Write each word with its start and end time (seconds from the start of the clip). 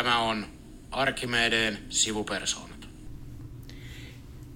Tämä 0.00 0.18
on 0.18 0.46
Arkimedeen 0.90 1.78
sivupersoonat. 1.88 2.88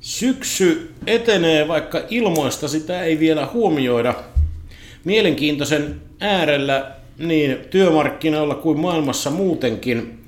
Syksy 0.01 0.95
etenee, 1.07 1.69
vaikka 1.69 2.03
ilmoista 2.11 2.69
sitä 2.69 3.02
ei 3.02 3.19
vielä 3.19 3.48
huomioida. 3.52 4.15
Mielenkiintoisen 5.05 6.01
äärellä 6.20 6.91
niin 7.19 7.57
työmarkkinoilla 7.70 8.55
kuin 8.55 8.80
maailmassa 8.80 9.30
muutenkin 9.30 10.25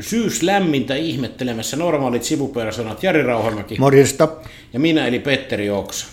syys 0.00 0.42
lämmintä 0.42 0.94
ihmettelemässä 0.94 1.76
normaalit 1.76 2.24
sivupersonat 2.24 3.02
Jari 3.02 3.22
Rauhamäki. 3.22 3.76
Morjesta. 3.78 4.28
Ja 4.72 4.80
minä 4.80 5.06
eli 5.06 5.18
Petteri 5.18 5.70
Oksa. 5.70 6.06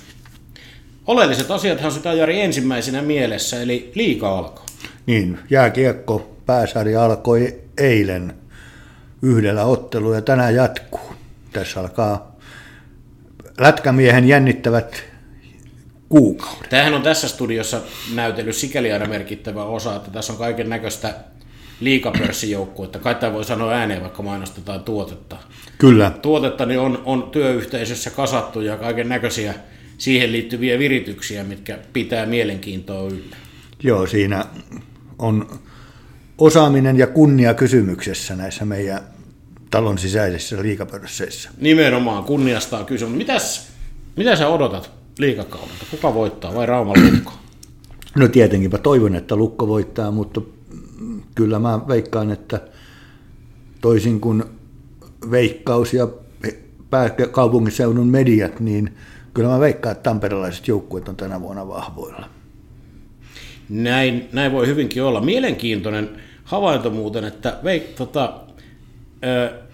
Oleelliset 1.08 1.52
asiathan 1.52 1.92
sitä 1.92 2.14
Jari 2.14 2.42
ensimmäisenä 2.42 3.02
mielessä, 3.02 3.62
eli 3.62 3.92
liika 3.96 4.38
alkoi. 4.38 4.66
Niin, 5.06 5.40
jääkiekko 5.50 6.38
pääsarja 6.46 7.06
alkoi 7.06 7.65
eilen 7.78 8.34
yhdellä 9.22 9.66
ottelu 9.66 10.14
ja 10.14 10.22
tänään 10.22 10.56
jatkuu. 10.56 11.14
Tässä 11.54 11.80
alkaa 11.80 12.36
lätkämiehen 13.58 14.28
jännittävät 14.28 15.04
kuukaudet. 16.10 16.70
Tämähän 16.70 16.94
on 16.94 17.02
tässä 17.02 17.28
studiossa 17.28 17.82
näytellyt 18.14 18.56
sikäli 18.56 18.92
aina 18.92 19.06
merkittävä 19.06 19.64
osa, 19.64 19.96
että 19.96 20.12
tässä 20.12 20.34
on 20.34 20.40
kaiken 20.40 20.70
näköistä 20.70 21.14
liikapörssijoukkuetta. 21.80 23.00
Kai 23.00 23.16
tämä 23.16 23.34
voi 23.34 23.46
sanoa 23.46 23.72
ääneen, 23.72 24.02
vaikka 24.02 24.24
mainostetaan 24.24 24.84
tuotetta. 24.84 25.38
Kyllä. 25.78 26.12
Tuotetta 26.22 26.66
niin 26.66 26.80
on, 26.80 27.02
on 27.06 27.24
työyhteisössä 27.24 28.10
kasattu 28.10 28.62
ja 28.62 28.78
kaiken 28.78 29.10
näköisiä 29.10 29.54
siihen 29.98 30.32
liittyviä 30.32 30.80
virityksiä, 30.80 31.44
mitkä 31.44 31.80
pitää 31.94 32.26
mielenkiintoa 32.26 33.08
yllä. 33.08 33.36
Joo, 33.84 34.08
siinä 34.08 34.46
on 35.20 35.60
osaaminen 36.38 36.98
ja 36.98 37.08
kunnia 37.08 37.54
kysymyksessä 37.54 38.36
näissä 38.36 38.66
meidän 38.66 39.00
talon 39.72 39.98
sisäisissä 39.98 40.62
liikapörsseissä. 40.62 41.50
Nimenomaan 41.58 42.24
kunniasta 42.24 42.78
on 42.78 42.86
kysymys. 42.86 43.18
Mitäs, 43.18 43.68
mitä 44.16 44.36
sä 44.36 44.48
odotat 44.48 44.92
liikakaudelta? 45.20 45.86
Kuka 45.92 46.14
voittaa 46.14 46.54
vai 46.54 46.66
Rauma 46.66 46.94
Lukko? 47.12 47.32
No 48.16 48.28
tietenkinpä 48.28 48.78
toivon, 48.78 49.16
että 49.16 49.36
Lukko 49.36 49.68
voittaa, 49.68 50.12
mutta 50.12 50.42
kyllä 51.36 51.60
mä 51.60 51.88
veikkaan, 51.88 52.32
että 52.32 52.62
toisin 53.82 54.22
kuin 54.22 54.44
Veikkaus 55.32 55.94
ja 55.94 56.08
pääkaupunkiseudun 56.90 58.08
mediat, 58.08 58.60
niin 58.60 58.94
kyllä 59.34 59.50
mä 59.50 59.60
veikkaan, 59.60 59.92
että 59.92 60.04
tamperelaiset 60.04 60.68
joukkueet 60.68 61.10
on 61.10 61.16
tänä 61.16 61.42
vuonna 61.42 61.68
vahvoilla. 61.68 62.30
Näin, 63.70 64.30
näin 64.32 64.52
voi 64.52 64.68
hyvinkin 64.68 65.04
olla. 65.04 65.22
Mielenkiintoinen 65.22 66.10
havainto 66.46 66.90
muuten, 66.90 67.24
että 67.24 67.58
veik, 67.64 67.84
tota, 67.84 68.34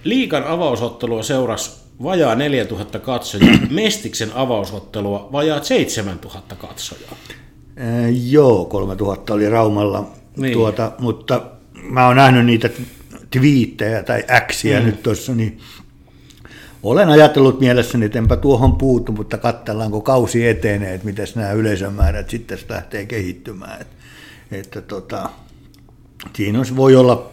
liikan 0.03 0.44
avausottelua 0.44 1.23
seurasi 1.23 1.72
vajaa 2.03 2.36
4000 2.36 3.00
katsojaa, 3.00 3.58
Mestiksen 3.69 4.31
avausottelua 4.33 5.30
vajaa 5.31 5.64
7000 5.64 6.55
katsojaa. 6.55 7.16
joo, 8.30 8.66
3000 8.66 9.33
oli 9.33 9.49
Raumalla, 9.49 10.11
niin. 10.38 10.53
tuota, 10.53 10.92
mutta 10.99 11.42
mä 11.83 12.08
oon 12.08 12.16
nähnyt 12.16 12.45
niitä 12.45 12.69
twiittejä 13.30 14.03
tai 14.03 14.23
äksiä 14.30 14.80
mm. 14.80 14.86
nyt 14.86 15.03
tuossa, 15.03 15.36
niin 15.36 15.59
olen 16.83 17.09
ajatellut 17.09 17.59
mielessäni, 17.59 18.05
että 18.05 18.19
enpä 18.19 18.36
tuohon 18.36 18.75
puutu, 18.75 19.11
mutta 19.11 19.38
katsellaanko 19.38 20.02
kausi 20.02 20.47
etenee, 20.47 20.94
että 20.94 21.05
miten 21.05 21.27
nämä 21.36 21.52
yleisömäärät 21.52 22.30
sitten 22.30 22.59
lähtee 22.69 23.05
kehittymään. 23.05 23.81
Että, 23.81 23.95
että 24.52 24.81
tota, 24.81 25.30
siinä 26.36 26.59
voi 26.75 26.95
olla 26.95 27.32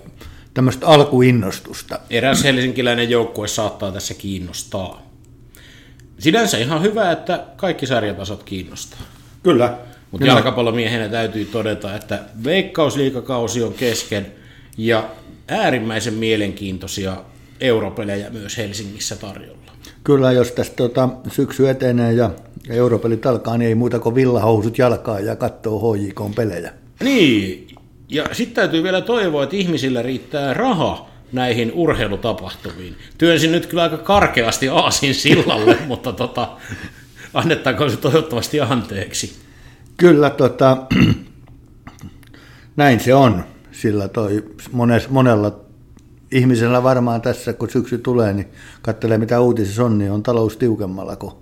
tämmöistä 0.55 0.87
alkuinnostusta. 0.87 2.01
Eräs 2.11 2.45
helsinkiläinen 2.45 3.11
joukkue 3.11 3.49
saattaa 3.49 3.93
tässä 3.93 4.15
kiinnostaa. 4.15 5.03
Sinänsä 6.19 6.59
ihan 6.59 6.83
hyvä, 6.83 7.13
että 7.13 7.45
kaikki 7.57 7.87
sarjatasot 7.87 8.43
kiinnostaa. 8.43 9.01
Kyllä. 9.43 9.79
Mutta 10.11 10.27
jalkapallomiehenä 10.27 11.09
täytyy 11.09 11.45
todeta, 11.45 11.97
että 11.97 12.21
veikkausliikakausi 12.45 13.63
on 13.63 13.75
kesken 13.75 14.27
ja 14.79 15.11
äärimmäisen 15.49 16.15
mielenkiintoisia 16.15 17.17
europelejä 17.61 18.31
myös 18.31 18.57
Helsingissä 18.57 19.17
tarjolla. 19.17 19.73
Kyllä, 20.05 20.33
jos 20.33 20.53
tästä 20.53 20.77
tota, 20.77 21.09
syksy 21.33 21.69
etenee 21.69 22.13
ja 22.13 22.31
europelit 22.69 23.27
alkaa, 23.27 23.59
niin 23.59 23.69
ei 23.69 23.75
muuta 23.75 23.99
kuin 23.99 24.15
villahousut 24.15 24.79
jalkaa 24.79 25.21
ja 25.21 25.37
katsoo 25.37 25.95
HJK 25.95 26.21
pelejä. 26.37 26.73
Niin, 27.03 27.68
ja 28.09 28.25
sitten 28.33 28.55
täytyy 28.55 28.83
vielä 28.83 29.01
toivoa, 29.01 29.43
että 29.43 29.57
ihmisillä 29.57 30.03
riittää 30.03 30.55
raha 30.55 31.09
näihin 31.33 31.73
urheilutapahtumiin. 31.75 32.97
Työnsin 33.19 33.53
nyt 33.53 33.67
kyllä 33.67 33.83
aika 33.83 33.99
karkeasti 33.99 34.69
aasin 34.69 35.15
sillalle, 35.15 35.77
mutta 35.87 36.13
tota, 36.13 36.49
annettaako 37.35 37.89
se 37.89 37.97
toivottavasti 37.97 38.61
anteeksi. 38.61 39.37
Kyllä, 39.97 40.31
tota, 40.31 40.77
näin 42.77 43.01
se 43.01 43.15
on, 43.15 43.45
sillä 43.73 44.09
toi 44.09 44.45
mones, 44.73 45.09
monella 45.09 45.61
ihmisellä 46.33 46.83
varmaan 46.83 47.23
tässä, 47.23 47.53
kun 47.53 47.71
syksy 47.71 47.99
tulee, 47.99 48.33
niin 48.33 48.49
katselee 48.83 49.19
mitä 49.19 49.41
uutisissa 49.41 49.85
on, 49.85 49.99
niin 49.99 50.13
on 50.13 50.23
talous 50.23 50.57
tiukemmalla 50.57 51.17
kuin 51.17 51.33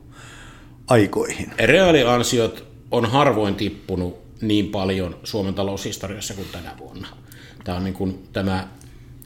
aikoihin. 0.89 1.53
Reaaliansiot 1.59 2.65
on 2.91 3.07
harvoin 3.07 3.55
tippunut 3.55 4.26
niin 4.41 4.69
paljon 4.69 5.17
Suomen 5.25 5.55
taloushistoriassa 5.55 6.35
kuin 6.35 6.49
tänä 6.53 6.73
vuonna. 6.79 7.09
Tämä 7.65 7.79
on 7.79 7.85
niin 7.85 7.95
kuin 7.95 8.29
tämä 8.33 8.69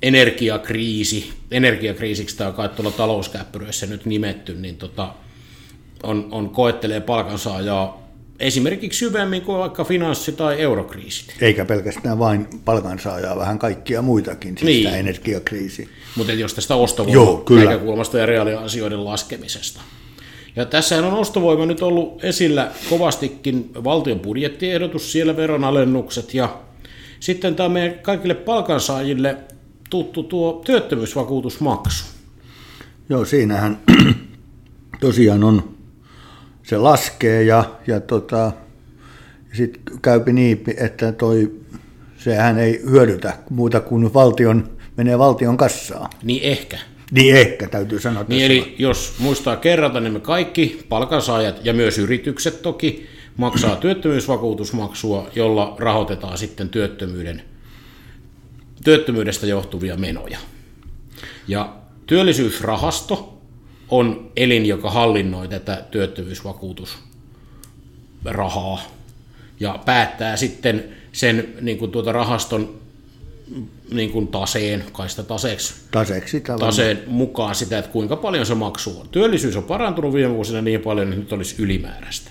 energiakriisi, 0.03 1.32
energiakriisiksi 1.50 2.37
tämä 2.37 2.48
on 2.48 2.56
kai 2.56 2.69
tuolla 2.69 2.91
talouskäppyröissä 2.91 3.87
nyt 3.87 4.06
nimetty, 4.06 4.54
niin 4.54 4.76
tota, 4.76 5.15
on, 6.03 6.28
on 6.31 6.50
koettelee 6.50 7.00
palkansaajaa 7.00 8.10
esimerkiksi 8.41 8.99
syvemmin 8.99 9.43
kuin 9.43 9.59
vaikka 9.59 9.84
finanssi- 9.84 10.32
tai 10.32 10.60
eurokriisit. 10.60 11.34
Eikä 11.41 11.65
pelkästään 11.65 12.19
vain 12.19 12.47
palkansaajaa, 12.65 13.37
vähän 13.37 13.59
kaikkia 13.59 14.03
muitakin, 14.03 14.59
siis 14.59 14.66
niin. 14.66 14.84
tämä 14.84 14.97
energiakriisi. 14.97 15.88
Mutta 16.16 16.32
jos 16.32 16.54
tästä 16.54 16.75
ostovoiman 16.75 17.65
näkökulmasta 17.65 18.19
ja 18.19 18.26
reaaliasioiden 18.26 19.04
laskemisesta. 19.04 19.81
Ja 20.56 20.65
tässä 20.65 21.06
on 21.06 21.15
ostovoima 21.15 21.66
nyt 21.66 21.83
ollut 21.83 22.25
esillä 22.25 22.71
kovastikin 22.91 23.71
valtion 23.84 24.21
budjettiehdotus, 24.21 25.12
siellä 25.12 25.37
veronalennukset 25.37 26.34
ja 26.34 26.59
sitten 27.21 27.55
tämä 27.55 27.69
meidän 27.69 27.99
kaikille 27.99 28.34
palkansaajille 28.34 29.37
tuttu 29.91 30.22
tuo 30.22 30.62
työttömyysvakuutusmaksu. 30.65 32.05
Joo, 33.09 33.25
siinähän 33.25 33.78
tosiaan 35.00 35.44
on, 35.44 35.75
se 36.62 36.78
laskee 36.78 37.43
ja, 37.43 37.65
ja 37.87 38.00
tota, 38.00 38.53
sitten 39.53 39.99
käypi 40.03 40.32
niin, 40.32 40.65
että 40.77 41.12
toi, 41.12 41.61
sehän 42.17 42.59
ei 42.59 42.82
hyödytä 42.91 43.38
muuta 43.50 43.81
kuin 43.81 44.15
valtion, 44.15 44.71
menee 44.97 45.19
valtion 45.19 45.56
kassaan. 45.56 46.11
Niin 46.22 46.43
ehkä. 46.43 46.78
Niin 47.10 47.37
ehkä, 47.37 47.69
täytyy 47.69 48.00
sanoa. 48.00 48.25
Niin 48.28 48.43
eli 48.43 48.75
jos 48.78 49.15
muistaa 49.19 49.56
kerrata, 49.56 50.00
niin 50.00 50.12
me 50.12 50.21
kaikki 50.21 50.84
palkansaajat 50.88 51.65
ja 51.65 51.72
myös 51.72 51.98
yritykset 51.98 52.62
toki 52.62 53.06
maksaa 53.37 53.76
työttömyysvakuutusmaksua, 53.76 55.31
jolla 55.34 55.75
rahoitetaan 55.78 56.38
sitten 56.38 56.69
työttömyyden, 56.69 57.43
työttömyydestä 58.84 59.47
johtuvia 59.47 59.97
menoja. 59.97 60.38
Ja 61.49 61.76
työllisyysrahasto 62.06 63.38
on 63.88 64.32
elin, 64.37 64.66
joka 64.66 64.91
hallinnoi 64.91 65.49
tätä 65.49 65.84
työttömyysvakuutusrahaa 65.91 68.81
ja 69.61 69.79
päättää 69.84 70.37
sitten 70.37 70.84
sen 71.12 71.55
niin 71.61 71.79
kuin 71.79 71.90
tuota 71.90 72.12
rahaston 72.12 72.80
niin 73.93 74.11
kuin 74.11 74.29
taseen, 74.29 74.85
kai 74.93 75.08
sitä 75.08 75.23
taseeksi, 75.23 75.75
taseeksi 75.91 76.43
taseen 76.58 77.02
mukaan 77.06 77.55
sitä, 77.55 77.79
että 77.79 77.91
kuinka 77.91 78.17
paljon 78.17 78.47
se 78.47 78.55
maksu 78.55 79.00
on. 79.00 79.08
Työllisyys 79.08 79.56
on 79.56 79.62
parantunut 79.62 80.14
viime 80.14 80.35
vuosina 80.35 80.62
niin 80.62 80.81
paljon, 80.81 81.08
että 81.08 81.20
nyt 81.20 81.32
olisi 81.32 81.55
ylimääräistä. 81.58 82.31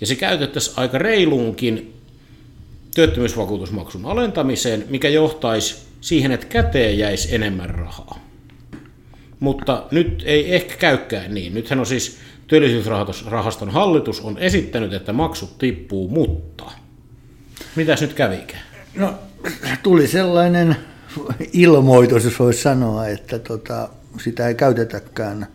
Ja 0.00 0.06
se 0.06 0.14
käytettäisiin 0.14 0.78
aika 0.78 0.98
reiluunkin 0.98 1.94
työttömyysvakuutusmaksun 2.94 4.06
alentamiseen, 4.06 4.84
mikä 4.88 5.08
johtaisi 5.08 5.76
siihen, 6.00 6.32
että 6.32 6.46
käteen 6.46 6.98
jäisi 6.98 7.34
enemmän 7.34 7.70
rahaa. 7.70 8.18
Mutta 9.40 9.84
nyt 9.90 10.22
ei 10.26 10.54
ehkä 10.54 10.76
käykään 10.76 11.34
niin. 11.34 11.54
Nythän 11.54 11.80
on 11.80 11.86
siis 11.86 12.18
työllisyysrahaston 12.46 13.70
hallitus 13.70 14.20
on 14.20 14.38
esittänyt, 14.38 14.92
että 14.92 15.12
maksut 15.12 15.58
tippuu, 15.58 16.08
mutta 16.08 16.64
mitäs 17.76 18.00
nyt 18.00 18.12
kävikään? 18.12 18.62
No 18.94 19.14
tuli 19.82 20.08
sellainen 20.08 20.76
ilmoitus, 21.52 22.24
jos 22.24 22.38
voisi 22.38 22.62
sanoa, 22.62 23.06
että 23.06 23.38
tota, 23.38 23.88
sitä 24.18 24.48
ei 24.48 24.54
käytetäkään, 24.54 25.46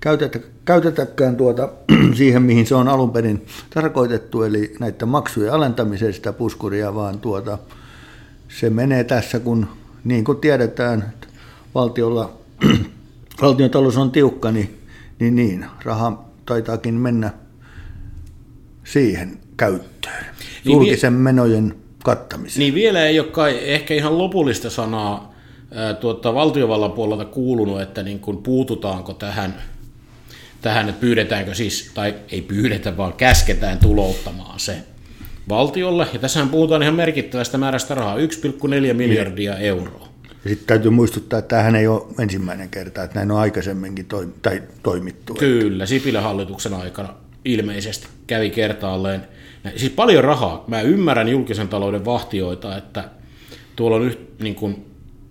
käytetä, 0.00 0.38
käytetäkään 0.64 1.36
tuota, 1.36 1.68
siihen, 2.18 2.42
mihin 2.42 2.66
se 2.66 2.74
on 2.74 2.88
alun 2.88 3.10
perin 3.10 3.46
tarkoitettu, 3.74 4.42
eli 4.42 4.74
näiden 4.80 5.08
maksujen 5.08 5.52
alentamiseen 5.52 6.14
sitä 6.14 6.32
puskuria, 6.32 6.94
vaan 6.94 7.20
tuota, 7.20 7.58
se 8.48 8.70
menee 8.70 9.04
tässä, 9.04 9.40
kun 9.40 9.66
niin 10.04 10.24
kuin 10.24 10.38
tiedetään, 10.38 11.02
että 11.08 11.26
valtiolla, 11.74 12.38
valtion 13.42 13.70
talous 13.70 13.96
on 13.96 14.10
tiukka, 14.10 14.50
niin, 14.50 14.80
niin, 15.20 15.36
niin 15.36 15.66
raha 15.84 16.24
taitaakin 16.46 16.94
mennä 16.94 17.30
siihen 18.84 19.38
käyttöön, 19.56 20.24
niin 20.64 20.72
julkisen 20.72 21.12
menojen 21.12 21.74
kattamiseen. 22.08 22.60
Niin 22.60 22.74
vielä 22.74 23.06
ei 23.06 23.20
ole 23.20 23.28
kai 23.28 23.58
ehkä 23.62 23.94
ihan 23.94 24.18
lopullista 24.18 24.70
sanaa 24.70 25.34
ää, 25.74 25.94
tuota, 25.94 26.34
valtiovallan 26.34 26.92
puolelta 26.92 27.24
kuulunut, 27.24 27.80
että 27.80 28.02
niin 28.02 28.20
kuin 28.20 28.36
puututaanko 28.36 29.14
tähän, 29.14 29.54
tähän, 30.62 30.88
että 30.88 31.00
pyydetäänkö 31.00 31.54
siis, 31.54 31.90
tai 31.94 32.14
ei 32.32 32.42
pyydetä, 32.42 32.96
vaan 32.96 33.12
käsketään 33.12 33.78
tulouttamaan 33.78 34.60
se 34.60 34.76
valtiolle. 35.48 36.06
Ja 36.12 36.18
tässähän 36.18 36.48
puhutaan 36.48 36.82
ihan 36.82 36.94
merkittävästä 36.94 37.58
määrästä 37.58 37.94
rahaa, 37.94 38.16
1,4 38.16 38.94
miljardia 38.94 39.54
niin. 39.54 39.64
euroa. 39.64 40.08
Ja 40.44 40.50
sitten 40.50 40.66
täytyy 40.66 40.90
muistuttaa, 40.90 41.38
että 41.38 41.48
tämähän 41.48 41.76
ei 41.76 41.86
ole 41.86 42.02
ensimmäinen 42.18 42.68
kerta, 42.68 43.02
että 43.02 43.18
näin 43.18 43.30
on 43.30 43.38
aikaisemminkin 43.38 44.06
toi, 44.06 44.28
tai 44.42 44.62
toimittu. 44.82 45.34
Kyllä, 45.34 45.86
Sipilän 45.86 46.22
hallituksen 46.22 46.74
aikana 46.74 47.14
ilmeisesti 47.44 48.06
kävi 48.26 48.50
kertaalleen. 48.50 49.28
Siis 49.76 49.92
paljon 49.92 50.24
rahaa. 50.24 50.64
Mä 50.66 50.80
ymmärrän 50.80 51.28
julkisen 51.28 51.68
talouden 51.68 52.04
vahtioita, 52.04 52.76
että 52.76 53.04
tuolla 53.76 53.96
on 53.96 54.02
yht, 54.02 54.20
niin 54.38 54.54
kuin, 54.54 54.86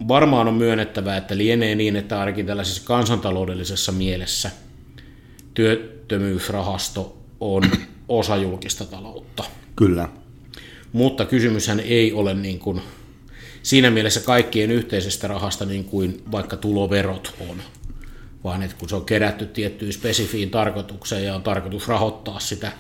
varmaan 0.08 0.48
on 0.48 0.54
myönnettävää, 0.54 1.18
että 1.18 1.38
lienee 1.38 1.76
niin, 1.76 1.96
että 1.96 2.20
ainakin 2.20 2.46
tällaisessa 2.46 2.82
kansantaloudellisessa 2.86 3.92
mielessä 3.92 4.52
työttömyysrahasto 5.54 7.18
on 7.40 7.64
osa 8.10 8.38
julkista 8.38 8.86
taloutta. 8.86 9.44
Kyllä. 9.76 10.10
Mutta 10.94 11.26
kysymyshän 11.26 11.80
ei 11.80 12.14
ole 12.14 12.34
niin 12.34 12.60
kuin 12.60 12.82
siinä 13.64 13.90
mielessä 13.90 14.20
kaikkien 14.20 14.72
yhteisestä 14.72 15.28
rahasta 15.28 15.66
niin 15.66 15.84
kuin 15.84 16.24
vaikka 16.32 16.58
tuloverot 16.58 17.34
on, 17.50 17.58
vaan 18.44 18.64
että 18.64 18.78
kun 18.80 18.90
se 18.90 18.96
on 18.96 19.06
kerätty 19.06 19.46
tiettyyn 19.46 19.94
spesifiin 19.94 20.50
tarkoitukseen 20.50 21.24
ja 21.24 21.36
on 21.36 21.44
tarkoitus 21.44 21.88
rahoittaa 21.88 22.40
sitä 22.40 22.72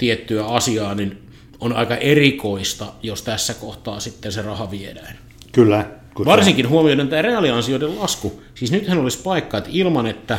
tiettyä 0.00 0.46
asiaa, 0.46 0.94
niin 0.94 1.18
on 1.60 1.72
aika 1.72 1.96
erikoista, 1.96 2.92
jos 3.02 3.22
tässä 3.22 3.54
kohtaa 3.54 4.00
sitten 4.00 4.32
se 4.32 4.42
raha 4.42 4.70
viedään. 4.70 5.18
Kyllä. 5.52 5.86
Varsinkin 6.24 6.68
huomioiden 6.68 7.08
tämä 7.08 7.22
reaaliansioiden 7.22 7.98
lasku. 7.98 8.42
Siis 8.54 8.72
nythän 8.72 8.98
olisi 8.98 9.18
paikka, 9.22 9.58
että 9.58 9.70
ilman, 9.72 10.06
että 10.06 10.38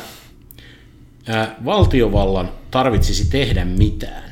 valtiovallan 1.65 2.51
tarvitsisi 2.71 3.29
tehdä 3.29 3.65
mitään, 3.65 4.31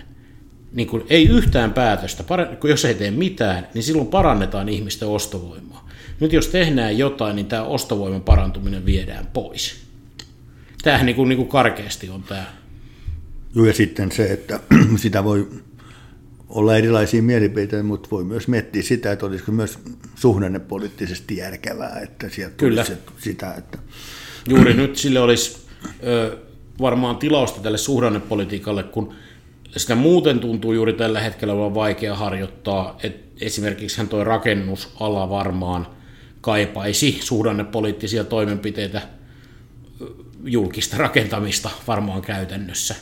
niin 0.72 0.88
kuin, 0.88 1.04
ei 1.10 1.28
yhtään 1.28 1.74
päätöstä, 1.74 2.24
kun 2.60 2.70
jos 2.70 2.86
ei 2.86 2.94
tee 2.96 3.12
mitään, 3.12 3.68
niin 3.74 3.84
silloin 3.84 4.08
parannetaan 4.08 4.70
ihmisten 4.70 5.08
ostovoimaa. 5.08 5.90
Nyt 6.20 6.34
jos 6.34 6.48
tehdään 6.48 6.98
jotain, 6.98 7.36
niin 7.36 7.46
tämä 7.46 7.64
ostovoiman 7.64 8.22
parantuminen 8.22 8.86
viedään 8.86 9.28
pois. 9.34 9.75
Tämähän 10.84 11.06
niin 11.06 11.16
kuin, 11.16 11.30
niin 11.30 11.38
kuin 11.38 11.50
karkeasti 11.50 12.10
on 12.10 12.24
tämä. 12.24 12.46
Joo, 13.56 13.66
ja 13.66 13.74
sitten 13.74 14.12
se, 14.12 14.25
että 14.25 14.60
sitä 14.96 15.24
voi 15.24 15.50
olla 16.50 16.78
erilaisia 16.78 17.24
mielipiteitä, 17.24 17.84
mutta 17.84 18.10
voi 18.12 18.24
myös 18.24 18.48
miettiä 18.48 18.81
sitä, 18.81 19.12
että 19.12 19.25
olisiko 19.25 19.51
myös 19.51 19.80
suhdannepoliittisesti 20.16 21.38
järkevää, 21.38 22.00
että 22.00 22.30
sieltä 22.30 22.56
Kyllä. 22.56 22.86
sitä, 23.18 23.54
että... 23.54 23.78
Juuri 24.50 24.74
nyt 24.74 24.96
sille 24.96 25.19
olisi 25.19 25.57
ö, 26.04 26.38
varmaan 26.81 27.18
tilausta 27.18 27.62
tälle 27.62 27.78
suhdannepolitiikalle, 27.78 28.84
kun 28.84 29.13
sitä 29.78 29.96
muuten 29.96 30.40
tuntuu 30.40 30.74
juuri 30.74 30.94
tällä 30.94 31.19
hetkellä 31.19 31.54
olevan 31.54 31.75
vaikea 31.75 32.16
harjoittaa. 32.16 32.98
Et 33.04 33.25
esimerkiksi 33.42 33.98
hän 33.98 34.07
toi 34.07 34.24
rakennusala 34.24 35.30
varmaan 35.30 35.88
kaipaisi 36.42 37.19
suhdannepoliittisia 37.22 38.24
toimenpiteitä 38.24 39.01
julkista 40.44 40.98
rakentamista 40.98 41.69
varmaan 41.88 42.22
käytännössä, 42.22 42.96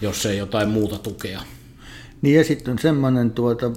jos 0.00 0.26
ei 0.26 0.38
jotain 0.38 0.68
muuta 0.68 0.98
tukea. 0.98 1.40
Niin 2.22 2.36
ja 2.36 2.44
sitten 2.44 2.72
on 2.72 2.78
semmoinen 2.78 3.30
tuota, 3.30 3.70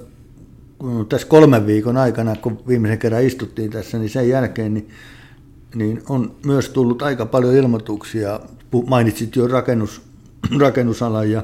tässä 1.08 1.26
kolmen 1.26 1.66
viikon 1.66 1.96
aikana, 1.96 2.36
kun 2.36 2.62
viimeisen 2.68 2.98
kerran 2.98 3.24
istuttiin 3.24 3.70
tässä, 3.70 3.98
niin 3.98 4.10
sen 4.10 4.28
jälkeen 4.28 4.74
niin, 4.74 4.88
niin 5.74 6.02
on 6.08 6.34
myös 6.46 6.68
tullut 6.68 7.02
aika 7.02 7.26
paljon 7.26 7.54
ilmoituksia. 7.54 8.40
Mainitsit 8.86 9.36
jo 9.36 9.46
rakennus, 9.46 10.02
rakennusalan 10.60 11.30
ja 11.30 11.42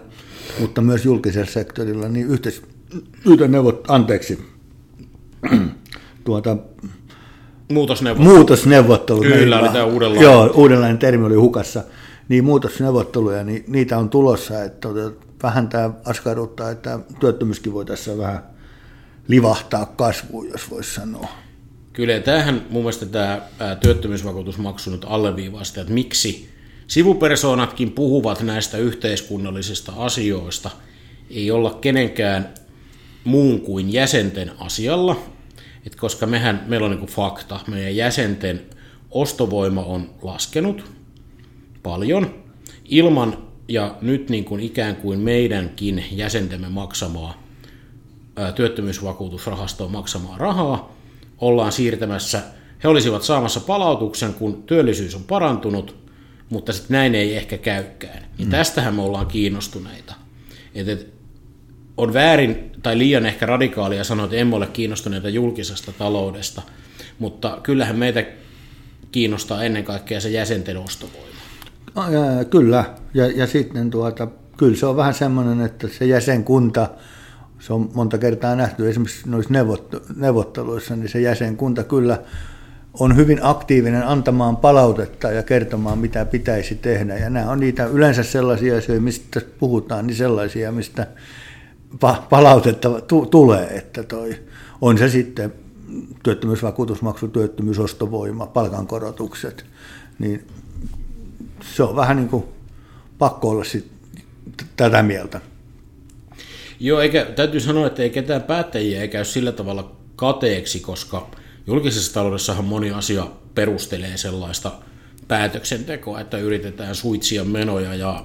mutta 0.61 0.81
myös 0.81 1.05
julkisella 1.05 1.51
sektorilla, 1.51 2.09
niin 2.09 2.27
yhteis, 2.27 2.63
neuvot, 3.49 3.85
anteeksi, 3.89 4.39
tuota, 6.25 6.57
Muutosneuvottelut. 7.73 8.37
Muutosneuvottelut. 8.37 9.23
Kyllä, 9.23 9.61
oli 9.61 9.69
tämä 9.69 9.85
uudenlainen. 9.85 10.23
Joo, 10.23 10.51
uudenlainen 10.55 10.99
termi 10.99 11.25
oli 11.25 11.35
hukassa. 11.35 11.85
Niin 12.29 12.45
muutosneuvotteluja, 12.45 13.45
niin 13.45 13.65
niitä 13.69 13.99
on 13.99 14.11
tulossa, 14.11 14.65
että 14.65 14.89
vähän 15.43 15.69
tämä 15.69 15.91
askarruttaa, 16.05 16.71
että 16.71 16.99
työttömyyskin 17.21 17.73
voi 17.73 17.85
tässä 17.85 18.19
vähän 18.19 18.43
livahtaa 19.29 19.87
kasvuun, 19.87 20.49
jos 20.49 20.71
voisi 20.71 20.95
sanoa. 20.95 21.29
Kyllä, 21.93 22.13
ja 22.13 22.21
tämähän 22.21 22.67
mun 22.71 22.83
mielestä 22.83 23.07
tämä 23.07 23.43
työttömyysvakuutusmaksu 23.81 24.91
nyt 24.91 25.05
alleviivaa 25.09 25.65
sitä, 25.65 25.81
että 25.81 25.93
miksi 25.93 26.49
Sivupersoonatkin 26.87 27.93
puhuvat 27.93 28.43
näistä 28.43 28.79
yhteiskunnallisista 28.79 29.93
asioista, 29.97 30.71
ei 31.31 31.51
olla 31.51 31.75
kenenkään 31.81 32.55
muun 33.25 33.61
kuin 33.61 33.93
jäsenten 33.93 34.51
asialla, 34.59 35.17
Et 35.87 35.97
koska 35.97 36.27
mehän, 36.27 36.65
meillä 36.67 36.87
on 36.87 36.97
niin 36.97 37.07
fakta, 37.07 37.61
meidän 37.67 37.97
jäsenten 37.97 38.63
ostovoima 39.11 39.85
on 39.85 40.11
laskenut 40.23 40.85
paljon 41.87 42.35
ilman 42.85 43.39
ja 43.69 43.95
nyt 44.03 44.31
niin 44.31 44.45
kuin 44.45 44.61
ikään 44.61 44.97
kuin 44.97 45.19
meidänkin 45.19 46.05
jäsentemme 46.13 46.69
maksamaa 46.69 47.43
työttömyysvakuutusrahastoon 48.55 49.93
maksamaa 49.93 50.39
rahaa 50.39 50.97
ollaan 51.39 51.73
siirtämässä. 51.73 52.43
He 52.85 52.89
olisivat 52.89 53.23
saamassa 53.23 53.61
palautuksen, 53.61 54.35
kun 54.35 54.63
työllisyys 54.63 55.15
on 55.15 55.25
parantunut, 55.25 55.97
mutta 56.49 56.73
sitten 56.73 56.95
näin 56.95 57.15
ei 57.15 57.37
ehkä 57.37 57.59
käykään. 57.59 58.25
Niin 58.39 58.49
mm. 58.49 58.51
tästähän 58.51 58.95
me 58.95 59.03
ollaan 59.03 59.27
kiinnostuneita. 59.27 60.15
Et, 60.75 60.89
et, 60.89 61.15
on 61.97 62.13
väärin 62.15 62.73
tai 62.83 62.99
liian 62.99 63.27
ehkä 63.27 63.47
radikaalia 63.47 64.05
sanoa, 64.05 64.25
että 64.25 64.37
emme 64.37 64.57
ole 64.57 64.67
kiinnostuneita 64.67 65.29
julkisesta 65.29 65.93
taloudesta, 65.93 66.63
mutta 67.19 67.61
kyllähän 67.63 67.97
meitä 67.97 68.25
kiinnostaa 69.13 69.65
ennen 69.65 69.85
kaikkea 69.85 70.21
se 70.21 70.31
jäsenten 70.31 70.77
ostovoima. 70.77 71.36
Ja, 71.97 72.45
kyllä, 72.45 72.85
ja, 73.15 73.27
ja 73.27 73.47
sitten 73.47 73.91
tuota, 73.91 74.29
kyllä 74.57 74.77
se 74.77 74.87
on 74.87 74.97
vähän 74.97 75.15
semmoinen, 75.15 75.61
että 75.61 75.89
se 75.89 76.05
jäsenkunta, 76.05 76.89
se 77.59 77.73
on 77.73 77.91
monta 77.95 78.19
kertaa 78.19 78.57
nähty 78.57 78.89
esimerkiksi 78.89 79.31
noissa 79.31 79.53
neuvotteluissa, 80.17 80.97
niin 80.97 81.09
se 81.09 81.21
jäsenkunta 81.21 81.85
kyllä 81.85 82.19
on 83.01 83.17
hyvin 83.17 83.39
aktiivinen 83.43 84.07
antamaan 84.07 84.57
palautetta 84.57 85.31
ja 85.31 85.43
kertomaan, 85.43 85.99
mitä 85.99 86.25
pitäisi 86.25 86.75
tehdä. 86.75 87.19
Ja 87.19 87.31
nämä 87.31 87.51
on 87.51 87.61
niitä 87.61 87.87
yleensä 87.87 88.23
sellaisia 88.23 88.79
asioita, 88.79 89.05
mistä 89.05 89.41
puhutaan, 89.59 90.07
niin 90.07 90.17
sellaisia, 90.17 90.73
mistä 90.73 91.07
palautetta 92.31 92.91
tulee, 93.31 93.67
että 93.67 94.03
toi, 94.03 94.37
on 94.81 94.99
se 94.99 95.09
sitten 95.09 95.53
työttömyysvakuutusmaksu, 96.23 97.29
työttömyysostovoima, 97.29 98.47
palkankorotukset, 98.47 99.65
niin 100.19 100.47
se 101.75 101.83
on 101.83 101.97
vähän 101.97 102.17
niin 102.17 102.29
kuin 102.29 102.45
pakko 103.19 103.49
olla 103.49 103.65
sit 103.65 103.91
tätä 104.77 105.03
mieltä. 105.03 105.41
Joo, 106.81 107.01
eikä, 107.01 107.25
täytyy 107.25 107.61
sanoa, 107.61 107.87
että 107.87 108.03
ei 108.03 108.11
ketään 108.11 108.43
päättäjiä 108.43 109.01
ei 109.01 109.09
käy 109.09 109.25
sillä 109.25 109.53
tavalla 109.53 109.97
kateeksi, 110.17 110.81
koska 110.81 111.31
Julkisessa 111.67 112.15
taloudessahan 112.15 112.65
moni 112.65 112.91
asia 112.91 113.27
perustelee 113.55 114.17
sellaista 114.17 114.73
päätöksentekoa, 115.29 116.21
että 116.21 116.39
yritetään 116.39 116.95
suitsia 116.95 117.45
menoja 117.45 117.95
ja 117.95 118.25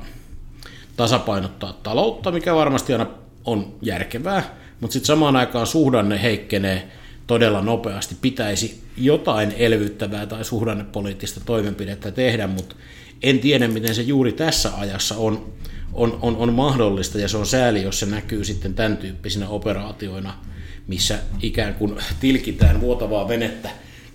tasapainottaa 0.98 1.80
taloutta, 1.84 2.32
mikä 2.32 2.56
varmasti 2.56 2.94
aina 2.94 3.08
on 3.46 3.74
järkevää, 3.82 4.56
mutta 4.80 4.94
sitten 4.94 5.08
samaan 5.08 5.36
aikaan 5.36 5.68
suhdanne 5.68 6.22
heikkenee 6.22 6.92
todella 7.28 7.62
nopeasti. 7.62 8.16
Pitäisi 8.22 8.84
jotain 8.98 9.54
elvyttävää 9.58 10.26
tai 10.26 10.46
suhdannepoliittista 10.46 11.42
toimenpidettä 11.46 12.12
tehdä, 12.12 12.48
mutta 12.48 12.76
en 13.24 13.40
tiedä, 13.40 13.68
miten 13.68 13.96
se 13.96 14.02
juuri 14.02 14.32
tässä 14.32 14.72
ajassa 14.78 15.16
on, 15.18 15.54
on, 15.94 16.20
on, 16.22 16.36
on 16.36 16.54
mahdollista, 16.54 17.20
ja 17.20 17.28
se 17.28 17.38
on 17.38 17.46
sääli, 17.46 17.82
jos 17.82 18.00
se 18.00 18.06
näkyy 18.06 18.44
sitten 18.44 18.74
tämän 18.74 18.98
tyyppisinä 18.98 19.50
operaatioina– 19.50 20.34
missä 20.88 21.20
ikään 21.42 21.74
kuin 21.74 21.96
tilkitään 22.20 22.82
vuotavaa 22.82 23.28
venettä 23.28 23.70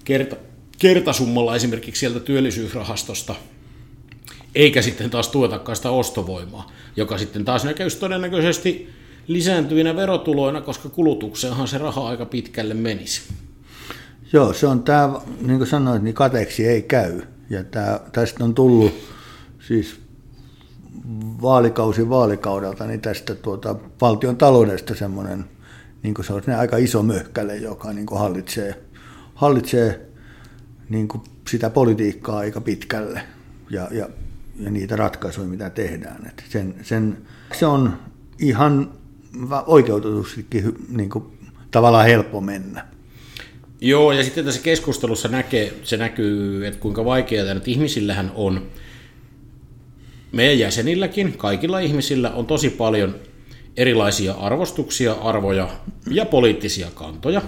kerta, 0.05 0.37
kertasummalla 0.79 1.57
esimerkiksi 1.57 2.01
sieltä 2.01 2.21
työllisyysrahastosta, 2.21 3.35
eikä 4.55 4.83
sitten 4.83 5.11
taas 5.11 5.29
tuetakaan 5.29 5.77
sitä 5.77 5.91
ostovoimaa, 5.91 6.71
joka 6.97 7.19
sitten 7.19 7.45
taas 7.45 7.65
näkyisi 7.65 7.99
todennäköisesti 7.99 8.91
lisääntyvinä 9.27 9.97
verotuloina, 9.97 10.61
koska 10.61 10.89
kulutukseenhan 10.89 11.69
se 11.69 11.79
raha 11.79 12.09
aika 12.09 12.27
pitkälle 12.27 12.75
menisi. 12.75 13.23
Joo, 14.33 14.53
se 14.53 14.67
on 14.67 14.83
tämä, 14.83 15.21
niin 15.41 15.59
kuin 15.59 15.69
sanoit, 15.69 16.03
niin 16.03 16.15
kateeksi 16.15 16.67
ei 16.67 16.83
käy. 16.83 17.23
Ja 17.51 17.65
tämä, 17.65 18.01
tästä 18.13 18.45
on 18.45 18.55
tullut 18.55 18.93
siis 19.59 20.01
vaalikausi 21.43 22.09
vaalikaudelta, 22.09 22.87
niin 22.87 23.01
tästä 23.01 23.35
tuota, 23.35 23.77
valtion 24.01 24.37
taloudesta 24.37 24.95
semmoinen, 24.95 25.45
niin 26.03 26.15
kuin 26.15 26.25
se 26.25 26.33
on 26.33 26.43
aika 26.59 26.77
iso 26.77 27.03
möhkäle, 27.03 27.57
joka 27.57 27.93
niin 27.93 28.07
kuin 28.07 28.19
hallitsee, 28.19 28.85
hallitsee 29.35 30.07
niin 30.89 31.09
kuin 31.09 31.23
sitä 31.49 31.71
politiikkaa 31.71 32.39
aika 32.39 32.61
pitkälle 32.61 33.23
ja, 33.71 33.89
ja, 33.91 34.09
ja 34.59 34.71
niitä 34.71 34.97
ratkaisuja, 34.97 35.47
mitä 35.47 35.71
tehdään. 35.71 36.27
Et 36.27 36.45
sen, 36.49 36.75
sen, 36.83 37.19
se 37.59 37.67
on 37.67 37.99
ihan 38.39 38.93
oikeutetustikin 39.67 40.75
niin 40.89 41.11
kuin, 41.11 41.25
tavallaan 41.71 42.07
helppo 42.07 42.41
mennä. 42.41 42.96
Joo, 43.81 44.13
ja 44.13 44.25
sitten 44.25 44.45
tässä 44.45 44.61
keskustelussa 44.63 45.29
näkee, 45.29 45.75
se 45.83 45.97
näkyy, 45.97 46.67
että 46.67 46.81
kuinka 46.81 47.05
vaikeaa 47.05 47.55
nyt 47.55 47.69
ihmisillähän 47.69 48.33
on, 48.35 48.67
meidän 50.33 50.59
jäsenilläkin, 50.59 51.39
kaikilla 51.39 51.79
ihmisillä 51.79 52.31
on 52.31 52.47
tosi 52.47 52.71
paljon 52.71 53.15
erilaisia 53.77 54.33
arvostuksia, 54.33 55.13
arvoja 55.13 55.69
ja 56.11 56.25
poliittisia 56.25 56.91
kantoja. 56.95 57.43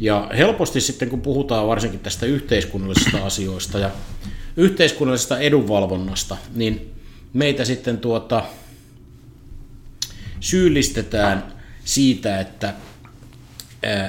Ja 0.00 0.30
helposti 0.36 0.80
sitten, 0.80 1.08
kun 1.10 1.20
puhutaan 1.20 1.66
varsinkin 1.66 2.00
tästä 2.00 2.26
yhteiskunnallisista 2.26 3.24
asioista 3.24 3.78
ja 3.78 3.90
yhteiskunnallisesta 4.56 5.38
edunvalvonnasta, 5.38 6.36
niin 6.54 6.90
meitä 7.32 7.64
sitten 7.64 7.98
tuota, 7.98 8.44
syyllistetään 10.40 11.52
siitä, 11.84 12.40
että, 12.40 12.74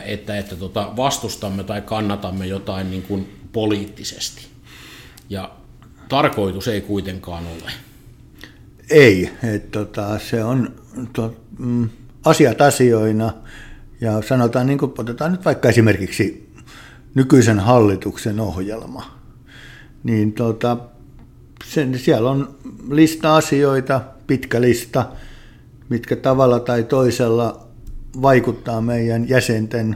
että, 0.06 0.38
että 0.38 0.56
tuota, 0.56 0.94
vastustamme 0.98 1.64
tai 1.64 1.82
kannatamme 1.82 2.48
jotain 2.48 2.92
niin 2.92 3.04
kuin 3.04 3.40
poliittisesti. 3.54 4.48
Ja 5.30 5.52
tarkoitus 6.10 6.68
ei 6.68 6.82
kuitenkaan 6.82 7.44
ole. 7.48 7.72
Ei, 8.90 9.30
että 9.44 9.80
tota, 9.80 10.20
se 10.20 10.44
on 10.44 10.76
to, 11.14 11.36
mm, 11.60 11.90
asiat 12.26 12.62
asioina 12.62 13.34
ja 14.02 14.22
sanotaan, 14.22 14.68
niin 14.68 14.80
kuin, 14.80 14.94
otetaan 14.98 15.32
nyt 15.32 15.46
vaikka 15.46 15.70
esimerkiksi 15.70 16.50
nykyisen 17.16 17.60
hallituksen 17.60 18.40
ohjelma, 18.40 19.20
niin 20.04 20.34
tota, 20.34 20.78
sen, 21.66 22.00
siellä 22.00 22.30
on 22.30 22.56
lista 22.90 23.36
asioita, 23.36 24.02
pitkä 24.28 24.62
lista, 24.62 25.06
mitkä 25.90 26.16
tavalla 26.16 26.60
tai 26.60 26.84
toisella 26.84 27.69
vaikuttaa 28.22 28.82
meidän 28.82 29.30
jäsenten, 29.30 29.96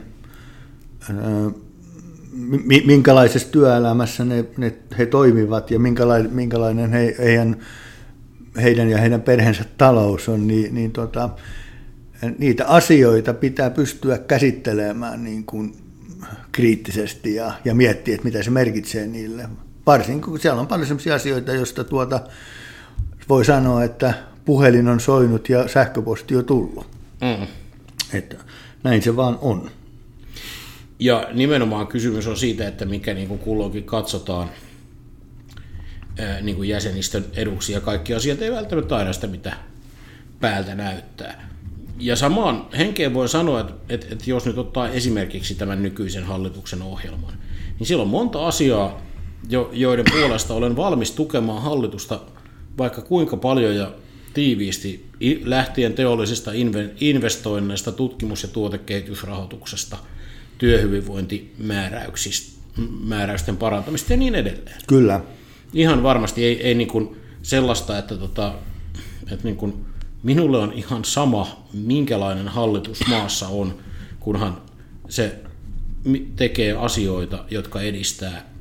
minkälaisessa 2.86 3.48
työelämässä 3.48 4.24
ne, 4.24 4.44
ne, 4.56 4.74
he 4.98 5.06
toimivat 5.06 5.70
ja 5.70 5.78
minkälainen, 5.78 6.32
minkälainen 6.32 6.90
he, 6.90 7.16
heidän, 7.18 7.56
heidän 8.62 8.90
ja 8.90 8.98
heidän 8.98 9.22
perheensä 9.22 9.64
talous 9.78 10.28
on, 10.28 10.46
niin, 10.46 10.74
niin 10.74 10.92
tota, 10.92 11.30
niitä 12.38 12.66
asioita 12.66 13.34
pitää 13.34 13.70
pystyä 13.70 14.18
käsittelemään 14.18 15.24
niin 15.24 15.44
kuin 15.44 15.76
kriittisesti 16.52 17.34
ja, 17.34 17.52
ja 17.64 17.74
miettiä, 17.74 18.14
että 18.14 18.24
mitä 18.24 18.42
se 18.42 18.50
merkitsee 18.50 19.06
niille. 19.06 19.48
Varsinkin 19.86 20.30
kun 20.30 20.38
siellä 20.38 20.60
on 20.60 20.66
paljon 20.66 20.86
sellaisia 20.86 21.14
asioita, 21.14 21.52
joista 21.52 21.84
tuota, 21.84 22.20
voi 23.28 23.44
sanoa, 23.44 23.84
että 23.84 24.14
puhelin 24.44 24.88
on 24.88 25.00
soinut 25.00 25.48
ja 25.48 25.68
sähköposti 25.68 26.36
on 26.36 26.44
tullut. 26.44 26.86
Mm. 27.20 27.46
Että 28.14 28.36
näin 28.82 29.02
se 29.02 29.16
vaan 29.16 29.38
on. 29.40 29.70
Ja 30.98 31.28
nimenomaan 31.32 31.86
kysymys 31.86 32.26
on 32.26 32.36
siitä, 32.36 32.68
että 32.68 32.84
mikä 32.84 33.14
niin 33.14 33.28
kuin 33.28 33.40
kulloinkin 33.40 33.84
katsotaan 33.84 34.48
niin 36.42 36.56
kuin 36.56 36.68
jäsenistön 36.68 37.24
eduksi 37.32 37.72
ja 37.72 37.80
kaikki 37.80 38.14
asiat 38.14 38.42
ei 38.42 38.52
välttämättä 38.52 38.96
aina 38.96 39.12
sitä, 39.12 39.26
mitä 39.26 39.56
päältä 40.40 40.74
näyttää. 40.74 41.48
Ja 41.98 42.16
samaan 42.16 42.66
henkeen 42.78 43.14
voi 43.14 43.28
sanoa, 43.28 43.60
että, 43.60 43.72
että, 43.88 44.06
että 44.10 44.24
jos 44.26 44.46
nyt 44.46 44.58
ottaa 44.58 44.88
esimerkiksi 44.88 45.54
tämän 45.54 45.82
nykyisen 45.82 46.24
hallituksen 46.24 46.82
ohjelman, 46.82 47.34
niin 47.78 47.86
siellä 47.86 48.02
on 48.02 48.08
monta 48.08 48.46
asiaa, 48.46 49.02
jo, 49.48 49.70
joiden 49.72 50.04
puolesta 50.10 50.54
olen 50.54 50.76
valmis 50.76 51.10
tukemaan 51.10 51.62
hallitusta 51.62 52.20
vaikka 52.78 53.02
kuinka 53.02 53.36
paljon 53.36 53.76
ja 53.76 53.92
tiiviisti 54.34 55.06
lähtien 55.44 55.94
teollisista 55.94 56.50
investoinneista, 57.00 57.92
tutkimus- 57.92 58.42
ja 58.42 58.48
tuotekehitysrahoituksesta, 58.48 59.96
työhyvinvointimääräysten 60.58 63.56
parantamista 63.58 64.12
ja 64.12 64.16
niin 64.16 64.34
edelleen. 64.34 64.76
Kyllä. 64.86 65.20
Ihan 65.74 66.02
varmasti 66.02 66.44
ei, 66.44 66.62
ei 66.62 66.74
niin 66.74 66.88
kuin 66.88 67.16
sellaista, 67.42 67.98
että, 67.98 68.16
tota, 68.16 68.54
että 69.30 69.44
niin 69.44 69.56
kuin 69.56 69.84
minulle 70.22 70.58
on 70.58 70.72
ihan 70.72 71.04
sama, 71.04 71.66
minkälainen 71.72 72.48
hallitus 72.48 73.06
maassa 73.06 73.48
on, 73.48 73.78
kunhan 74.20 74.62
se 75.08 75.38
tekee 76.36 76.72
asioita, 76.72 77.44
jotka 77.50 77.80
edistää 77.80 78.53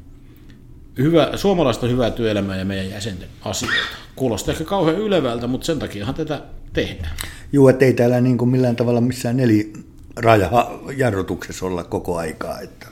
hyvä, 0.98 1.30
suomalaista 1.36 1.88
hyvää 1.88 2.12
työelämää 2.12 2.58
ja 2.58 2.66
meidän 2.66 2.90
jäsenten 2.90 3.30
asioita. 3.42 3.78
Kuulostaa 4.16 4.52
ehkä 4.52 4.64
kauhean 4.64 4.98
ylevältä, 4.98 5.48
mutta 5.48 5.66
sen 5.66 5.80
takiahan 5.80 6.16
tätä 6.16 6.42
tehdään. 6.74 7.16
Joo, 7.52 7.70
että 7.70 7.86
ei 7.86 7.94
täällä 7.94 8.22
niin 8.22 8.38
kuin 8.38 8.50
millään 8.50 8.76
tavalla 8.76 9.02
missään 9.02 9.38
nelijarrutuksessa 9.38 11.66
olla 11.66 11.84
koko 11.84 12.18
aikaa. 12.18 12.60
Että. 12.60 12.88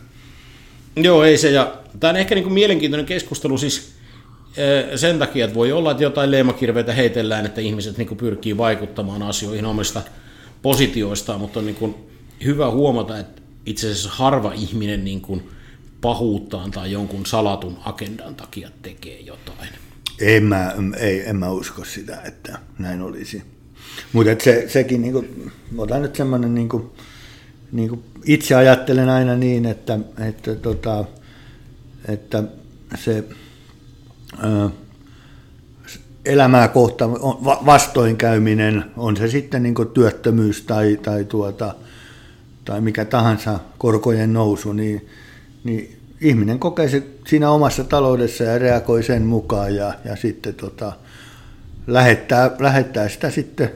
Joo, 0.96 1.24
ei 1.24 1.38
se. 1.38 1.52
Ja 1.52 1.74
tämä 2.00 2.10
on 2.10 2.18
ehkä 2.18 2.36
niin 2.36 2.44
kuin 2.44 2.54
mielenkiintoinen 2.54 3.06
keskustelu 3.06 3.58
siis 3.58 3.92
sen 4.96 5.20
takia, 5.20 5.46
että 5.46 5.56
voi 5.56 5.72
olla, 5.72 5.92
että 5.92 6.04
jotain 6.04 6.32
leimakirveitä 6.32 6.94
heitellään, 6.94 7.46
että 7.46 7.62
ihmiset 7.62 7.98
niin 7.98 8.08
kuin 8.08 8.18
pyrkii 8.18 8.58
vaikuttamaan 8.58 9.24
asioihin 9.24 9.66
omista 9.66 10.02
positioistaan, 10.62 11.40
mutta 11.40 11.60
on 11.60 11.66
niin 11.66 11.76
kuin 11.76 11.96
hyvä 12.46 12.72
huomata, 12.72 13.20
että 13.20 13.42
itse 13.66 13.88
asiassa 13.88 14.10
harva 14.10 14.54
ihminen 14.54 15.04
niin 15.04 15.22
kuin 15.22 15.50
pahuuttaan 16.02 16.72
tai 16.72 16.92
jonkun 16.92 17.26
salatun 17.26 17.78
agendan 17.86 18.36
takia 18.36 18.70
tekee 18.82 19.20
jotain. 19.20 19.70
En 20.20 20.44
mä, 20.44 20.74
ei, 20.98 21.30
en 21.30 21.36
mä 21.36 21.50
usko 21.50 21.86
sitä, 21.86 22.22
että 22.26 22.60
näin 22.80 23.02
olisi. 23.02 23.44
Mutta 24.14 24.44
se, 24.44 24.66
sekin, 24.68 25.02
niin 25.02 25.14
kuin, 25.14 25.52
otan 25.78 26.02
nyt 26.02 26.16
semmoinen, 26.16 26.56
niin 26.56 26.70
kuin, 26.70 26.92
niin 27.72 27.90
kuin 27.90 28.04
itse 28.26 28.56
ajattelen 28.56 29.10
aina 29.10 29.36
niin, 29.36 29.66
että, 29.66 30.00
että, 30.28 30.56
tota, 30.56 31.06
että 32.08 32.44
se 32.96 33.24
ää, 34.38 34.70
elämää 36.26 36.68
kohta 36.68 37.10
vastoinkäyminen, 37.66 38.86
on 38.98 39.18
se 39.18 39.28
sitten 39.28 39.64
niin 39.64 39.76
työttömyys 39.94 40.62
tai, 40.62 41.00
tai, 41.04 41.26
tuota, 41.26 41.76
tai 42.66 42.82
mikä 42.82 43.06
tahansa 43.06 43.60
korkojen 43.78 44.34
nousu, 44.34 44.74
niin, 44.74 45.08
niin 45.64 46.02
ihminen 46.22 46.60
kokee 46.60 46.90
se 46.90 47.04
siinä 47.28 47.52
omassa 47.52 47.84
taloudessa 47.84 48.44
ja 48.44 48.60
reagoi 48.60 49.04
sen 49.04 49.22
mukaan 49.22 49.76
ja, 49.76 49.94
ja 50.06 50.16
sitten 50.16 50.54
tota, 50.54 50.94
lähettää, 51.88 52.52
lähettää 52.60 53.10
sitä 53.10 53.30
sitten 53.30 53.72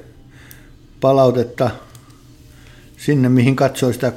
palautetta 1.02 1.70
sinne, 2.98 3.30
mihin 3.30 3.56
katsoo 3.56 3.94
sitä 3.94 4.14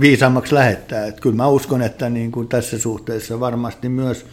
viisaammaksi 0.00 0.54
lähettää. 0.54 1.06
Et 1.06 1.20
kyllä 1.20 1.36
mä 1.36 1.48
uskon, 1.48 1.82
että 1.82 2.10
niin 2.10 2.32
kuin 2.32 2.48
tässä 2.48 2.78
suhteessa 2.78 3.40
varmasti 3.40 3.88
myös 3.88 4.26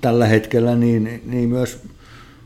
tällä 0.00 0.26
hetkellä 0.26 0.76
niin, 0.76 1.22
niin 1.26 1.48
myös 1.48 1.82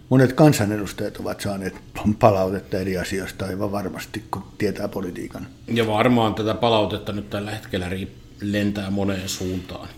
monet 0.09 0.33
kansanedustajat 0.33 1.17
ovat 1.17 1.41
saaneet 1.41 1.75
palautetta 2.19 2.79
eri 2.79 2.99
asioista 2.99 3.47
aivan 3.47 3.73
varmasti, 3.73 4.25
kun 4.31 4.43
tietää 4.59 4.89
politiikan. 4.89 5.47
Ja 5.67 5.87
varmaan 5.87 6.35
tätä 6.35 6.55
palautetta 6.55 7.13
nyt 7.13 7.31
tällä 7.31 7.51
hetkellä 7.51 7.89
riippuu 7.89 8.28
lentää 8.41 8.91
moneen 8.91 9.29
suuntaan. 9.29 9.89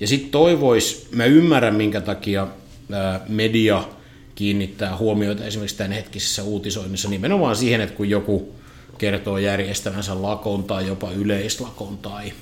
Ja 0.00 0.06
sitten 0.06 0.30
toivois, 0.30 1.08
mä 1.10 1.24
ymmärrän 1.24 1.74
minkä 1.74 2.00
takia 2.00 2.48
media 3.28 3.84
kiinnittää 4.34 4.96
huomioita 4.96 5.44
esimerkiksi 5.44 5.76
tämän 5.76 5.92
hetkisessä 5.92 6.42
uutisoinnissa 6.42 7.08
nimenomaan 7.08 7.56
siihen, 7.56 7.80
että 7.80 7.96
kun 7.96 8.10
joku 8.10 8.54
kertoo 8.98 9.38
järjestävänsä 9.38 10.22
lakon 10.22 10.64
tai 10.64 10.86
jopa 10.86 11.10
yleislakon 11.10 11.98
tai 11.98 12.32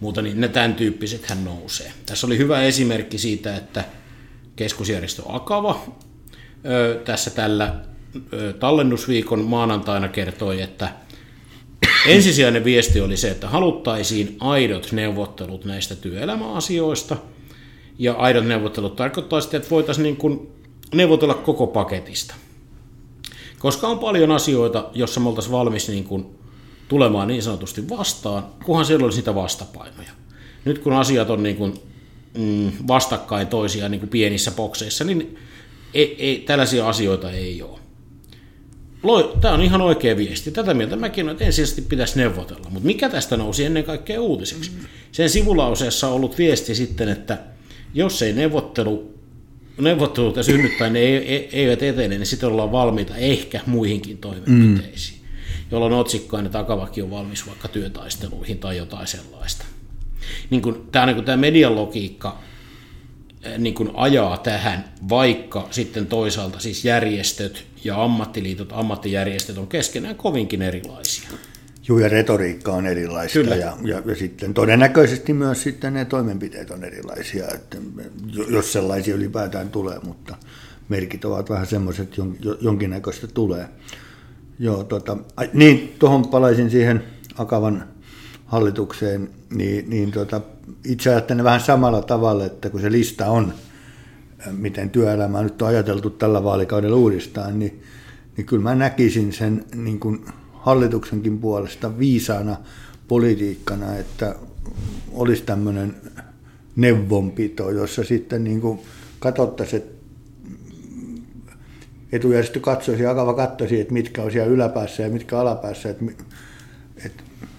muuta, 0.00 0.22
niin 0.22 0.40
ne 0.40 0.48
tämän 0.48 0.74
tyyppiset 0.74 1.26
hän 1.26 1.44
nousee. 1.44 1.92
Tässä 2.06 2.26
oli 2.26 2.38
hyvä 2.38 2.62
esimerkki 2.62 3.18
siitä, 3.18 3.56
että 3.56 3.84
keskusjärjestö 4.56 5.22
Akava 5.28 5.86
tässä 7.04 7.30
tällä 7.30 7.74
tallennusviikon 8.58 9.44
maanantaina 9.44 10.08
kertoi, 10.08 10.62
että 10.62 10.88
Ensisijainen 12.06 12.64
viesti 12.64 13.00
oli 13.00 13.16
se, 13.16 13.30
että 13.30 13.48
haluttaisiin 13.48 14.36
aidot 14.40 14.92
neuvottelut 14.92 15.64
näistä 15.64 15.96
työelämäasioista. 15.96 17.16
Ja 17.98 18.12
aidot 18.12 18.46
neuvottelut 18.46 18.96
tarkoittaa 18.96 19.40
sitä, 19.40 19.56
että 19.56 19.70
voitaisiin 19.70 20.02
niin 20.02 20.16
kuin 20.16 20.48
neuvotella 20.94 21.34
koko 21.34 21.66
paketista. 21.66 22.34
Koska 23.58 23.88
on 23.88 23.98
paljon 23.98 24.30
asioita, 24.30 24.90
jossa 24.94 25.20
me 25.20 25.28
oltaisiin 25.28 25.52
valmis 25.52 25.88
niin 25.88 26.04
kuin 26.04 26.26
tulemaan 26.88 27.28
niin 27.28 27.42
sanotusti 27.42 27.88
vastaan, 27.88 28.46
kunhan 28.64 28.86
siellä 28.86 29.04
olisi 29.04 29.18
niitä 29.18 29.34
vastapainoja. 29.34 30.10
Nyt 30.64 30.78
kun 30.78 30.92
asiat 30.92 31.30
on 31.30 31.42
niin 31.42 31.56
kuin, 31.56 31.74
mm, 32.38 32.72
vastakkain 32.88 33.46
toisiaan 33.46 33.90
niin 33.90 34.00
kuin 34.00 34.10
pienissä 34.10 34.50
bokseissa, 34.50 35.04
niin 35.04 35.38
ei, 35.94 36.16
ei, 36.18 36.38
tällaisia 36.38 36.88
asioita 36.88 37.30
ei 37.30 37.62
ole. 37.62 37.85
Tämä 39.40 39.54
on 39.54 39.62
ihan 39.62 39.80
oikea 39.80 40.16
viesti. 40.16 40.50
Tätä 40.50 40.74
mieltä 40.74 40.96
mäkin 40.96 41.28
että 41.28 41.44
ensisijaisesti 41.44 41.82
pitäisi 41.82 42.18
neuvotella. 42.18 42.70
Mutta 42.70 42.86
mikä 42.86 43.08
tästä 43.08 43.36
nousi 43.36 43.64
ennen 43.64 43.84
kaikkea 43.84 44.20
uutiseksi? 44.20 44.72
Sen 45.12 45.30
sivulauseessa 45.30 46.08
on 46.08 46.12
ollut 46.12 46.38
viesti 46.38 46.74
sitten, 46.74 47.08
että 47.08 47.38
jos 47.94 48.22
ei 48.22 48.32
neuvottelu, 48.32 49.14
neuvotteluita 49.78 50.42
synny 50.42 50.70
tai 50.78 50.90
ne 50.90 51.00
eivät 51.52 51.82
etene, 51.82 52.18
niin 52.18 52.26
sitten 52.26 52.48
ollaan 52.48 52.72
valmiita 52.72 53.16
ehkä 53.16 53.60
muihinkin 53.66 54.18
toimenpiteisiin. 54.18 55.20
Mm. 55.20 55.26
Jolloin 55.70 55.92
otsikkoinen 55.92 56.52
takavaki 56.52 57.02
on 57.02 57.10
valmis 57.10 57.46
vaikka 57.46 57.68
työtaisteluihin 57.68 58.58
tai 58.58 58.76
jotain 58.76 59.06
sellaista. 59.06 59.64
Niin 60.50 60.62
kun, 60.62 60.88
tämä, 60.92 61.06
niin 61.06 61.16
kun 61.16 61.24
tämä 61.24 61.36
median 61.36 61.76
logiikka 61.76 62.38
niin 63.58 63.74
kun 63.74 63.90
ajaa 63.94 64.38
tähän, 64.38 64.84
vaikka 65.08 65.68
sitten 65.70 66.06
toisaalta 66.06 66.60
siis 66.60 66.84
järjestöt 66.84 67.64
ja 67.84 68.04
ammattiliitot, 68.04 68.68
ammattijärjestöt 68.72 69.58
on 69.58 69.66
keskenään 69.66 70.16
kovinkin 70.16 70.62
erilaisia. 70.62 71.28
Joo, 71.88 71.98
ja 71.98 72.08
retoriikka 72.08 72.72
on 72.72 72.86
erilaista 72.86 73.38
Kyllä. 73.38 73.54
Ja, 73.54 73.76
ja, 73.82 74.02
ja 74.04 74.14
sitten 74.14 74.54
todennäköisesti 74.54 75.32
myös 75.32 75.62
sitten 75.62 75.94
ne 75.94 76.04
toimenpiteet 76.04 76.70
on 76.70 76.84
erilaisia, 76.84 77.44
että 77.54 77.78
jos 78.48 78.72
sellaisia 78.72 79.14
ylipäätään 79.14 79.70
tulee, 79.70 79.98
mutta 80.02 80.36
merkit 80.88 81.24
ovat 81.24 81.50
vähän 81.50 81.66
semmoiset, 81.66 82.16
jonkinnäköistä 82.60 83.26
tulee. 83.26 83.68
Joo, 84.58 84.84
tota, 84.84 85.16
niin, 85.52 85.94
tuohon 85.98 86.28
palaisin 86.28 86.70
siihen 86.70 87.02
Akavan 87.38 87.88
hallitukseen, 88.46 89.30
niin, 89.50 89.90
niin 89.90 90.12
tota, 90.12 90.40
itse 90.84 91.10
ajattelen 91.10 91.44
vähän 91.44 91.60
samalla 91.60 92.02
tavalla, 92.02 92.44
että 92.44 92.70
kun 92.70 92.80
se 92.80 92.92
lista 92.92 93.26
on, 93.26 93.52
miten 94.52 94.90
työelämää 94.90 95.42
nyt 95.42 95.62
on 95.62 95.68
ajateltu 95.68 96.10
tällä 96.10 96.44
vaalikaudella 96.44 96.96
uudestaan, 96.96 97.58
niin, 97.58 97.82
niin 98.36 98.46
kyllä 98.46 98.62
mä 98.62 98.74
näkisin 98.74 99.32
sen 99.32 99.64
niin 99.74 100.00
kuin 100.00 100.24
hallituksenkin 100.52 101.38
puolesta 101.38 101.98
viisaana 101.98 102.56
politiikkana, 103.08 103.96
että 103.96 104.34
olisi 105.12 105.42
tämmöinen 105.42 105.94
neuvonpito, 106.76 107.70
jossa 107.70 108.04
sitten 108.04 108.44
niin 108.44 108.60
kuin 108.60 108.78
katsottaisiin, 109.18 109.82
että 109.82 109.96
etujärjestö 112.12 112.60
katsoisi, 112.60 113.06
Akava 113.06 113.34
katsoisi, 113.34 113.80
että 113.80 113.92
mitkä 113.92 114.22
on 114.22 114.32
siellä 114.32 114.52
yläpäässä 114.52 115.02
ja 115.02 115.08
mitkä 115.08 115.38
alapäässä, 115.38 115.90
että 115.90 116.04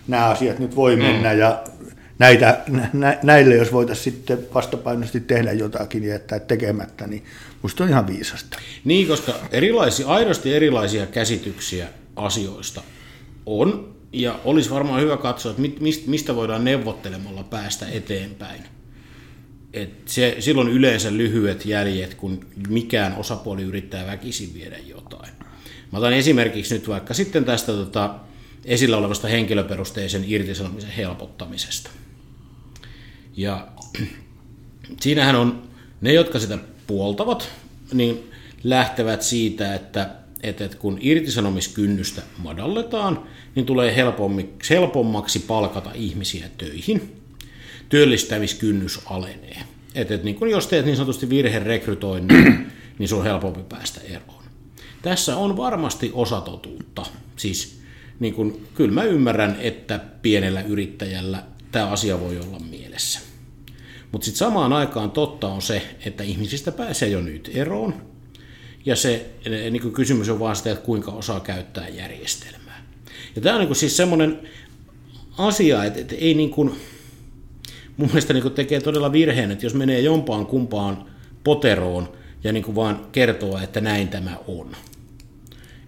nämä 0.07 0.25
asiat 0.25 0.59
nyt 0.59 0.75
voi 0.75 0.95
mennä 0.95 1.33
mm. 1.33 1.39
ja 1.39 1.63
näitä, 2.19 2.61
nä, 2.93 3.17
näille, 3.23 3.55
jos 3.55 3.71
voitaisiin 3.73 4.15
sitten 4.15 4.47
vastapainoisesti 4.53 5.19
tehdä 5.19 5.51
jotakin 5.51 6.03
ja 6.03 6.09
jättää 6.09 6.39
tekemättä, 6.39 7.07
niin 7.07 7.23
musta 7.61 7.83
on 7.83 7.89
ihan 7.89 8.07
viisasta. 8.07 8.59
Niin, 8.83 9.07
koska 9.07 9.33
erilaisia, 9.51 10.07
aidosti 10.07 10.53
erilaisia 10.53 11.05
käsityksiä 11.05 11.87
asioista 12.15 12.81
on, 13.45 13.95
ja 14.13 14.39
olisi 14.45 14.69
varmaan 14.69 15.01
hyvä 15.01 15.17
katsoa, 15.17 15.51
että 15.51 15.83
mistä 16.07 16.35
voidaan 16.35 16.63
neuvottelemalla 16.63 17.43
päästä 17.43 17.85
eteenpäin. 17.91 18.61
Et 19.73 19.91
se, 20.05 20.35
silloin 20.39 20.67
yleensä 20.67 21.13
lyhyet 21.13 21.65
jäljet, 21.65 22.13
kun 22.13 22.45
mikään 22.69 23.15
osapuoli 23.15 23.63
yrittää 23.63 24.07
väkisin 24.07 24.53
viedä 24.53 24.77
jotain. 24.77 25.29
Mä 25.91 25.97
otan 25.97 26.13
esimerkiksi 26.13 26.73
nyt 26.73 26.87
vaikka 26.87 27.13
sitten 27.13 27.45
tästä 27.45 27.71
tota, 27.71 28.15
esillä 28.67 28.97
olevasta 28.97 29.27
henkilöperusteisen 29.27 30.23
irtisanomisen 30.27 30.91
helpottamisesta. 30.91 31.89
Ja 33.37 33.67
siinähän 35.01 35.35
on 35.35 35.63
ne, 36.01 36.13
jotka 36.13 36.39
sitä 36.39 36.57
puoltavat, 36.87 37.49
niin 37.93 38.31
lähtevät 38.63 39.21
siitä, 39.21 39.75
että, 39.75 40.09
että 40.43 40.69
kun 40.79 40.97
irtisanomiskynnystä 41.01 42.21
madalletaan, 42.37 43.23
niin 43.55 43.65
tulee 43.65 43.95
helpommaksi, 44.69 45.39
palkata 45.39 45.91
ihmisiä 45.93 46.49
töihin. 46.57 47.21
Työllistämiskynnys 47.89 48.99
alenee. 49.05 49.63
Että, 49.95 50.13
että 50.13 50.25
niin 50.25 50.35
kun 50.35 50.49
jos 50.49 50.67
teet 50.67 50.85
niin 50.85 50.95
sanotusti 50.95 51.29
virherekrytoinnin, 51.29 52.71
niin 52.99 53.09
sun 53.09 53.19
on 53.19 53.25
helpompi 53.25 53.63
päästä 53.69 54.01
eroon. 54.01 54.43
Tässä 55.01 55.37
on 55.37 55.57
varmasti 55.57 56.11
osatotuutta. 56.13 57.05
Siis 57.35 57.77
niin 58.19 58.33
kun, 58.33 58.67
kyllä 58.75 58.91
mä 58.91 59.03
ymmärrän, 59.03 59.57
että 59.59 59.99
pienellä 60.21 60.61
yrittäjällä 60.61 61.43
tämä 61.71 61.87
asia 61.87 62.19
voi 62.19 62.39
olla 62.39 62.59
mielessä. 62.59 63.19
Mutta 64.11 64.25
sitten 64.25 64.39
samaan 64.39 64.73
aikaan 64.73 65.11
totta 65.11 65.47
on 65.47 65.61
se, 65.61 65.81
että 66.05 66.23
ihmisistä 66.23 66.71
pääsee 66.71 67.09
jo 67.09 67.21
nyt 67.21 67.51
eroon. 67.53 67.93
Ja 68.85 68.95
se 68.95 69.25
niin 69.71 69.91
kysymys 69.91 70.29
on 70.29 70.39
vaan 70.39 70.55
sitä, 70.55 70.71
että 70.71 70.85
kuinka 70.85 71.11
osaa 71.11 71.39
käyttää 71.39 71.87
järjestelmää. 71.89 72.85
Ja 73.35 73.41
tämä 73.41 73.55
on 73.55 73.65
niin 73.65 73.75
siis 73.75 73.97
semmoinen 73.97 74.39
asia, 75.37 75.83
että, 75.83 75.99
että 75.99 76.15
ei 76.15 76.33
niin 76.33 76.49
kuin, 76.49 76.71
mun 77.97 78.07
mielestä 78.07 78.33
niin 78.33 78.51
tekee 78.51 78.81
todella 78.81 79.11
virheen, 79.11 79.51
että 79.51 79.65
jos 79.65 79.73
menee 79.73 79.99
jompaan 79.99 80.45
kumpaan 80.45 81.05
poteroon 81.43 82.09
ja 82.43 82.51
niin 82.51 82.63
kuin 82.63 82.75
vaan 82.75 83.07
kertoo, 83.11 83.59
että 83.59 83.81
näin 83.81 84.07
tämä 84.07 84.37
on. 84.47 84.75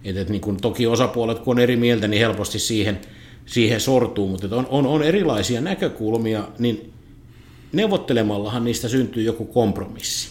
Että, 0.04 0.20
että 0.20 0.32
niin 0.32 0.40
kuin, 0.40 0.56
toki 0.56 0.86
osapuolet, 0.86 1.38
kun 1.38 1.56
on 1.56 1.62
eri 1.62 1.76
mieltä, 1.76 2.08
niin 2.08 2.20
helposti 2.20 2.58
siihen, 2.58 3.00
siihen 3.46 3.80
sortuu, 3.80 4.28
mutta 4.28 4.56
on, 4.56 4.66
on, 4.70 4.86
on 4.86 5.02
erilaisia 5.02 5.60
näkökulmia, 5.60 6.48
niin 6.58 6.92
neuvottelemallahan 7.72 8.64
niistä 8.64 8.88
syntyy 8.88 9.22
joku 9.22 9.44
kompromissi. 9.44 10.28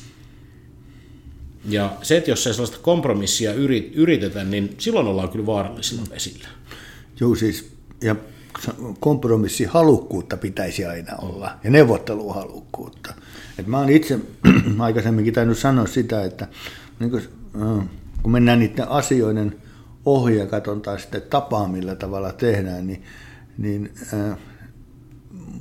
Ja 1.65 1.97
se, 2.01 2.17
että 2.17 2.31
jos 2.31 2.47
ei 2.47 2.53
sellaista 2.53 2.77
kompromissia 2.81 3.53
yrit, 3.53 3.91
yritetä, 3.95 4.43
niin 4.43 4.75
silloin 4.77 5.07
ollaan 5.07 5.29
kyllä 5.29 5.45
vaarallisilla 5.45 6.03
vesillä. 6.09 6.47
Joo, 7.19 7.35
siis 7.35 7.71
ja 8.01 8.15
kompromissihalukkuutta 8.99 10.37
pitäisi 10.37 10.85
aina 10.85 11.15
olla 11.15 11.51
ja 11.63 11.69
neuvotteluhalukkuutta. 11.69 13.13
Et 13.57 13.67
mä 13.67 13.79
oon 13.79 13.89
itse 13.89 14.19
aikaisemminkin 14.79 15.33
tainnut 15.33 15.57
sanoa 15.57 15.87
sitä, 15.87 16.23
että 16.23 16.47
niin 16.99 17.11
kun, 17.11 17.21
kun 18.23 18.31
mennään 18.31 18.59
niiden 18.59 18.87
asioiden 18.87 19.55
ohi 20.05 20.37
ja 20.37 20.45
katsotaan 20.45 20.99
sitten 20.99 21.21
tapaa, 21.21 21.67
millä 21.67 21.95
tavalla 21.95 22.31
tehdään, 22.31 22.87
niin, 22.87 23.03
niin 23.57 23.93
äh, 24.13 24.37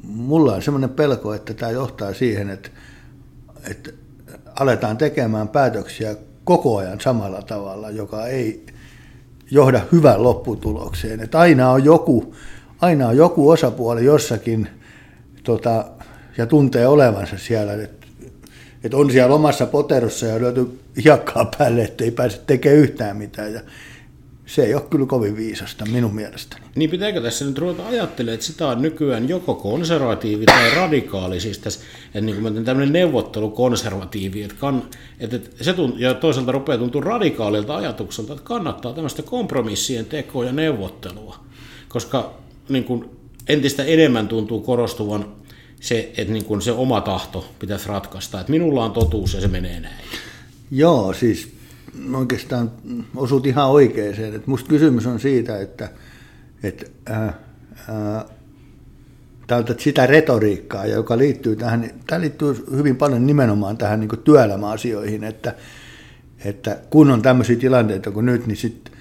mulla 0.03 0.55
on 0.55 0.63
semmoinen 0.63 0.91
pelko, 0.91 1.35
että 1.35 1.55
tämä 1.55 1.73
johtaa 1.73 2.15
siihen, 2.15 2.51
että, 2.51 2.71
että 3.71 3.91
aletaan 4.61 4.97
tekemään 4.97 5.49
päätöksiä 5.49 6.17
koko 6.45 6.77
ajan 6.77 7.01
samalla 7.01 7.43
tavalla, 7.43 7.91
joka 7.91 8.27
ei 8.27 8.67
johda 9.51 9.81
hyvään 9.93 10.23
lopputulokseen. 10.23 11.21
Että 11.21 11.39
aina 11.39 11.71
on 11.71 11.85
joku, 11.85 12.35
aina 12.81 13.09
on 13.09 13.17
joku 13.17 13.51
osapuoli 13.51 14.05
jossakin 14.05 14.69
tota, 15.43 15.85
ja 16.37 16.47
tuntee 16.47 16.87
olevansa 16.87 17.39
siellä, 17.39 17.73
että, 17.73 17.98
että 18.85 18.97
on 18.97 19.11
siellä 19.11 19.35
omassa 19.35 19.67
poterossa 19.67 20.27
ja 20.27 20.41
löytyy 20.41 20.81
hiekkaa 21.05 21.51
päälle, 21.59 21.83
ettei 21.83 22.11
pääse 22.11 22.41
tekemään 22.47 22.81
yhtään 22.83 23.17
mitään. 23.17 23.53
Ja 23.53 23.61
se 24.49 24.65
ei 24.65 24.75
ole 24.75 24.83
kyllä 24.91 25.07
kovin 25.07 25.37
viisasta 25.37 25.85
minun 25.87 26.15
mielestäni. 26.15 26.63
Niin 26.75 26.91
pitääkö 26.91 27.21
tässä 27.21 27.45
nyt 27.45 27.59
ruveta 27.59 27.87
ajattelemaan, 27.87 28.35
että 28.35 28.47
sitä 28.47 28.69
on 28.69 28.83
nykyään 28.83 29.29
joko 29.29 29.55
konservatiivi 29.55 30.45
tai 30.45 30.75
radikaali, 30.75 31.41
siis 31.41 31.59
tässä, 31.59 31.81
että 32.07 32.21
niin 32.21 32.43
kuin 32.43 32.65
tämmöinen 32.65 32.93
neuvottelukonservatiivi, 32.93 34.43
että, 34.43 34.57
kann, 34.61 34.83
että 35.21 35.39
se 35.61 35.73
tunt, 35.73 36.01
ja 36.01 36.15
toisaalta 36.15 36.53
rupeaa 36.53 36.79
tuntua 36.79 37.01
radikaalilta 37.01 37.77
ajatukselta, 37.77 38.33
että 38.33 38.45
kannattaa 38.45 38.93
tämmöistä 38.93 39.23
kompromissien 39.23 40.07
tekoa 40.07 40.45
ja 40.45 40.53
neuvottelua, 40.53 41.37
koska 41.89 42.35
niin 42.69 42.85
kuin 42.85 43.05
entistä 43.49 43.85
enemmän 43.85 44.29
tuntuu 44.29 44.61
korostuvan 44.61 45.29
se, 45.81 46.13
että 46.17 46.33
niin 46.33 46.45
kuin 46.45 46.63
se 46.63 46.73
oma 46.73 47.01
tahto 47.01 47.53
pitäisi 47.59 47.89
ratkaista, 47.89 48.41
että 48.41 48.51
minulla 48.51 48.85
on 48.85 48.93
totuus 48.93 49.35
ja 49.35 49.41
se 49.41 49.49
menee 49.49 49.81
näin. 49.81 50.05
Joo, 50.71 51.13
siis 51.13 51.53
oikeastaan 52.15 52.71
osut 53.17 53.47
ihan 53.47 53.71
oikeeseen. 53.71 54.35
Että 54.35 54.51
musta 54.51 54.69
kysymys 54.69 55.07
on 55.07 55.21
siitä, 55.21 55.61
että, 55.61 55.89
että 56.63 56.87
ää, 57.07 57.33
ää, 57.89 58.25
tältä 59.47 59.75
sitä 59.79 60.07
retoriikkaa, 60.07 60.87
joka 60.87 61.19
liittyy 61.19 61.57
tähän, 61.57 61.91
tämä 62.07 62.21
liittyy 62.21 62.65
hyvin 62.71 62.97
paljon 62.97 63.27
nimenomaan 63.27 63.77
tähän 63.77 64.01
niin 64.01 64.23
työelämäasioihin, 64.25 65.25
että, 65.25 65.55
että 66.45 66.79
kun 66.91 67.11
on 67.11 67.23
tämmöisiä 67.23 67.57
tilanteita 67.57 68.11
kuin 68.11 68.27
nyt, 68.27 68.47
niin 68.47 68.57
sitten 68.57 68.93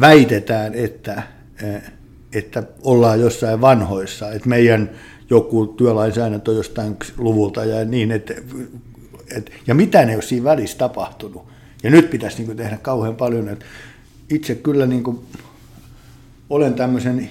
väitetään, 0.00 0.74
että, 0.74 1.22
että 2.32 2.62
ollaan 2.82 3.20
jossain 3.20 3.60
vanhoissa, 3.60 4.32
että 4.32 4.48
meidän 4.48 4.90
joku 5.30 5.66
työlainsäädäntö 5.66 6.52
jostain 6.52 6.96
luvulta 7.16 7.64
ja 7.64 7.84
niin, 7.84 8.10
että, 8.10 8.34
että 9.36 9.52
ja 9.66 9.74
mitä 9.74 10.04
ne 10.04 10.14
ole 10.14 10.22
siinä 10.22 10.44
välissä 10.44 10.78
tapahtunut. 10.78 11.42
Ja 11.82 11.90
nyt 11.90 12.10
pitäisi 12.10 12.42
niin 12.42 12.56
tehdä 12.56 12.76
kauhean 12.76 13.16
paljon. 13.16 13.48
Että 13.48 13.64
itse 14.30 14.54
kyllä 14.54 14.86
niin 14.86 15.02
kuin 15.02 15.18
olen 16.50 16.74
tämmöisen 16.74 17.30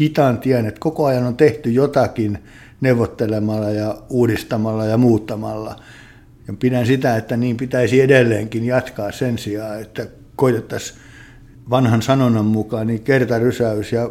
hitaan 0.00 0.38
tien, 0.38 0.66
että 0.66 0.80
koko 0.80 1.04
ajan 1.04 1.24
on 1.24 1.36
tehty 1.36 1.70
jotakin 1.70 2.38
neuvottelemalla 2.80 3.70
ja 3.70 3.98
uudistamalla 4.10 4.84
ja 4.84 4.96
muuttamalla. 4.96 5.76
Ja 6.48 6.54
pidän 6.58 6.86
sitä, 6.86 7.16
että 7.16 7.36
niin 7.36 7.56
pitäisi 7.56 8.00
edelleenkin 8.00 8.64
jatkaa 8.64 9.12
sen 9.12 9.38
sijaan, 9.38 9.80
että 9.80 10.06
koitettaisiin 10.36 10.98
vanhan 11.70 12.02
sanonnan 12.02 12.44
mukaan 12.44 12.86
niin 12.86 13.02
kertarysäys 13.02 13.92
ja 13.92 14.10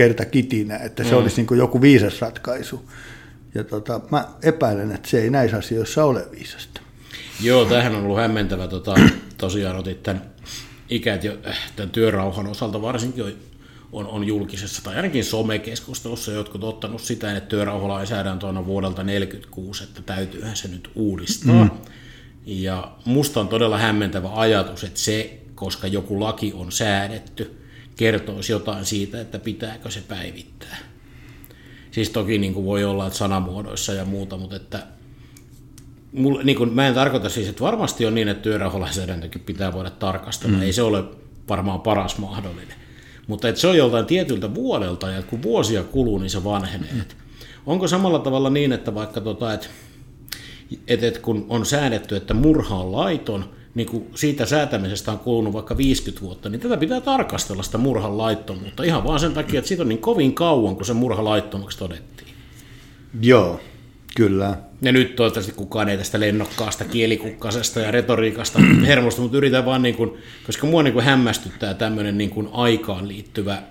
kertakitinä, 0.00 0.76
että 0.76 1.04
se 1.04 1.10
mm. 1.10 1.16
olisi 1.16 1.36
niin 1.36 1.46
kuin 1.46 1.58
joku 1.58 1.80
viisas 1.80 2.20
ratkaisu. 2.20 2.90
Ja 3.54 3.64
tota, 3.64 4.00
mä 4.10 4.28
epäilen, 4.42 4.92
että 4.92 5.08
se 5.08 5.22
ei 5.22 5.30
näissä 5.30 5.56
asioissa 5.56 6.04
ole 6.04 6.26
viisasta. 6.30 6.80
Joo, 7.40 7.64
tähän 7.64 7.94
on 7.94 8.02
ollut 8.04 8.18
hämmentävä. 8.18 8.68
Tota, 8.68 8.94
tosiaan 9.38 9.76
otit 9.76 10.02
tämän 10.02 10.22
ikät 10.88 11.24
jo 11.24 11.38
äh, 11.48 11.58
tämän 11.76 11.90
työrauhan 11.90 12.46
osalta 12.46 12.82
varsinkin 12.82 13.24
on, 13.92 14.06
on 14.06 14.24
julkisessa 14.24 14.84
tai 14.84 14.96
ainakin 14.96 15.24
somekeskustelussa 15.24 16.32
jotkut 16.32 16.64
ottanut 16.64 17.00
sitä, 17.00 17.36
että 17.36 17.48
työrauhalainsäädäntö 17.48 18.46
on 18.46 18.66
vuodelta 18.66 18.94
1946, 18.94 19.84
että 19.84 20.02
täytyyhän 20.02 20.56
se 20.56 20.68
nyt 20.68 20.90
uudistaa. 20.94 21.64
Mm. 21.64 21.70
Ja 22.46 22.92
musta 23.04 23.40
on 23.40 23.48
todella 23.48 23.78
hämmentävä 23.78 24.30
ajatus, 24.34 24.84
että 24.84 25.00
se, 25.00 25.40
koska 25.54 25.86
joku 25.86 26.20
laki 26.20 26.52
on 26.56 26.72
säädetty, 26.72 27.59
kertoisi 28.00 28.52
jotain 28.52 28.84
siitä, 28.84 29.20
että 29.20 29.38
pitääkö 29.38 29.90
se 29.90 30.02
päivittää. 30.08 30.78
Siis 31.90 32.10
toki 32.10 32.38
niin 32.38 32.54
kuin 32.54 32.66
voi 32.66 32.84
olla, 32.84 33.06
että 33.06 33.18
sanamuodoissa 33.18 33.92
ja 33.92 34.04
muuta, 34.04 34.36
mutta 34.36 34.56
että 34.56 34.86
mulla, 36.12 36.42
niin 36.42 36.56
kuin, 36.56 36.72
mä 36.72 36.88
en 36.88 36.94
tarkoita 36.94 37.28
siis, 37.28 37.48
että 37.48 37.64
varmasti 37.64 38.06
on 38.06 38.14
niin, 38.14 38.28
että 38.28 38.42
työrauhalainsäädäntökin 38.42 39.40
pitää 39.40 39.72
voida 39.72 39.90
tarkastella. 39.90 40.56
Mm. 40.56 40.62
Ei 40.62 40.72
se 40.72 40.82
ole 40.82 41.04
varmaan 41.48 41.80
paras 41.80 42.18
mahdollinen. 42.18 42.76
Mutta 43.26 43.48
että 43.48 43.60
se 43.60 43.68
on 43.68 43.76
joltain 43.76 44.06
tietyltä 44.06 44.54
vuodelta 44.54 45.10
ja 45.10 45.22
kun 45.22 45.42
vuosia 45.42 45.84
kuluu, 45.84 46.18
niin 46.18 46.30
se 46.30 46.44
vanhenee. 46.44 46.92
Mm. 46.92 47.02
Onko 47.66 47.88
samalla 47.88 48.18
tavalla 48.18 48.50
niin, 48.50 48.72
että 48.72 48.94
vaikka 48.94 49.20
tota, 49.20 49.52
että, 49.52 49.66
että, 50.88 51.06
että 51.06 51.20
kun 51.20 51.46
on 51.48 51.66
säädetty, 51.66 52.16
että 52.16 52.34
murha 52.34 52.76
on 52.76 52.92
laiton, 52.92 53.50
niin 53.74 53.86
kun 53.86 54.06
siitä 54.14 54.46
säätämisestä 54.46 55.12
on 55.12 55.18
kulunut 55.18 55.52
vaikka 55.52 55.76
50 55.76 56.22
vuotta, 56.22 56.48
niin 56.48 56.60
tätä 56.60 56.76
pitää 56.76 57.00
tarkastella 57.00 57.62
sitä 57.62 57.78
murhan 57.78 58.18
laittomuutta 58.18 58.82
ihan 58.82 59.04
vaan 59.04 59.20
sen 59.20 59.34
takia, 59.34 59.58
että 59.58 59.68
siitä 59.68 59.82
on 59.82 59.88
niin 59.88 59.98
kovin 59.98 60.34
kauan, 60.34 60.76
kun 60.76 60.84
se 60.84 60.92
murha 60.92 61.24
laittomaksi 61.24 61.78
todettiin. 61.78 62.28
Joo, 63.20 63.60
kyllä. 64.16 64.56
Ja 64.82 64.92
nyt 64.92 65.16
toivottavasti 65.16 65.52
kukaan 65.52 65.88
ei 65.88 65.98
tästä 65.98 66.20
lennokkaasta 66.20 66.84
kielikukkasesta 66.84 67.80
ja 67.80 67.90
retoriikasta 67.90 68.58
hermosta, 68.86 69.22
mutta 69.22 69.36
yritän 69.36 69.64
vaan, 69.64 69.82
niin 69.82 69.94
kuin, 69.94 70.10
koska 70.46 70.66
mua 70.66 70.82
niin 70.82 70.92
kuin 70.92 71.04
hämmästyttää 71.04 71.74
tämmöinen 71.74 72.18
niin 72.18 72.30
kuin 72.30 72.48
aikaan 72.52 73.08
liittyvä 73.08 73.62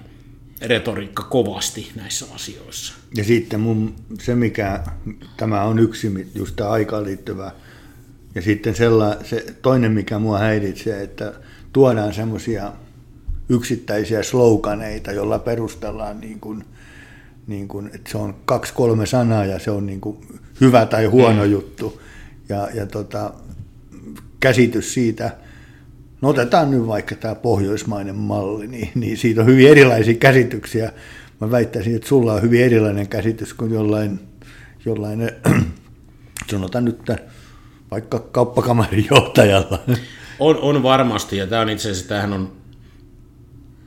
retoriikka 0.62 1.23
kovasti 1.23 1.91
näissä 1.95 2.25
asioissa. 2.35 2.93
Ja 3.15 3.23
sitten 3.23 3.59
mun, 3.59 3.95
se, 4.19 4.35
mikä 4.35 4.83
tämä 5.38 5.63
on 5.63 5.79
yksi, 5.79 6.31
just 6.35 6.55
tämä 6.55 6.69
aikaan 6.69 7.03
liittyvä, 7.03 7.51
ja 8.35 8.41
sitten 8.41 8.75
sella, 8.75 9.17
se 9.23 9.45
toinen, 9.61 9.91
mikä 9.91 10.19
mua 10.19 10.39
häiritsee, 10.39 11.03
että 11.03 11.33
tuodaan 11.73 12.13
semmoisia 12.13 12.71
yksittäisiä 13.49 14.23
sloganeita, 14.23 15.11
joilla 15.11 15.39
perustellaan 15.39 16.19
niin 16.19 16.39
kuin, 16.39 16.63
niin 17.47 17.67
kuin, 17.67 17.91
että 17.93 18.11
se 18.11 18.17
on 18.17 18.35
kaksi 18.45 18.73
kolme 18.73 19.05
sanaa 19.05 19.45
ja 19.45 19.59
se 19.59 19.71
on 19.71 19.85
niin 19.85 20.01
kuin 20.01 20.17
hyvä 20.61 20.85
tai 20.85 21.05
huono 21.05 21.45
mm. 21.45 21.51
juttu. 21.51 22.01
Ja, 22.49 22.69
ja 22.73 22.85
tota, 22.85 23.33
käsitys 24.39 24.93
siitä, 24.93 25.31
no 26.21 26.29
otetaan 26.29 26.71
nyt 26.71 26.87
vaikka 26.87 27.15
tämä 27.15 27.35
pohjoismainen 27.35 28.15
malli, 28.15 28.67
niin, 28.67 28.91
niin 28.95 29.17
siitä 29.17 29.41
on 29.41 29.47
hyvin 29.47 29.67
erilaisia 29.67 30.13
käsityksiä. 30.13 30.91
Mä 31.41 31.51
väittäisin, 31.51 31.95
että 31.95 32.07
sulla 32.07 32.33
on 32.33 32.41
hyvin 32.41 32.63
erilainen 32.63 33.07
käsitys 33.07 33.53
kuin 33.53 33.71
jollain, 33.71 34.19
jollain 34.85 35.31
sanotaan 36.51 36.85
nyt, 36.85 36.99
vaikka 37.91 38.19
kauppakamarin 38.19 39.08
johtajalla. 39.12 39.80
On, 40.39 40.58
on 40.58 40.84
varmasti, 40.84 41.38
ja 41.38 41.47
tämä 41.47 41.62
on 41.62 41.69
itse 41.69 41.91
asiassa, 41.91 42.10
tämähän 42.10 42.34
on 42.34 42.52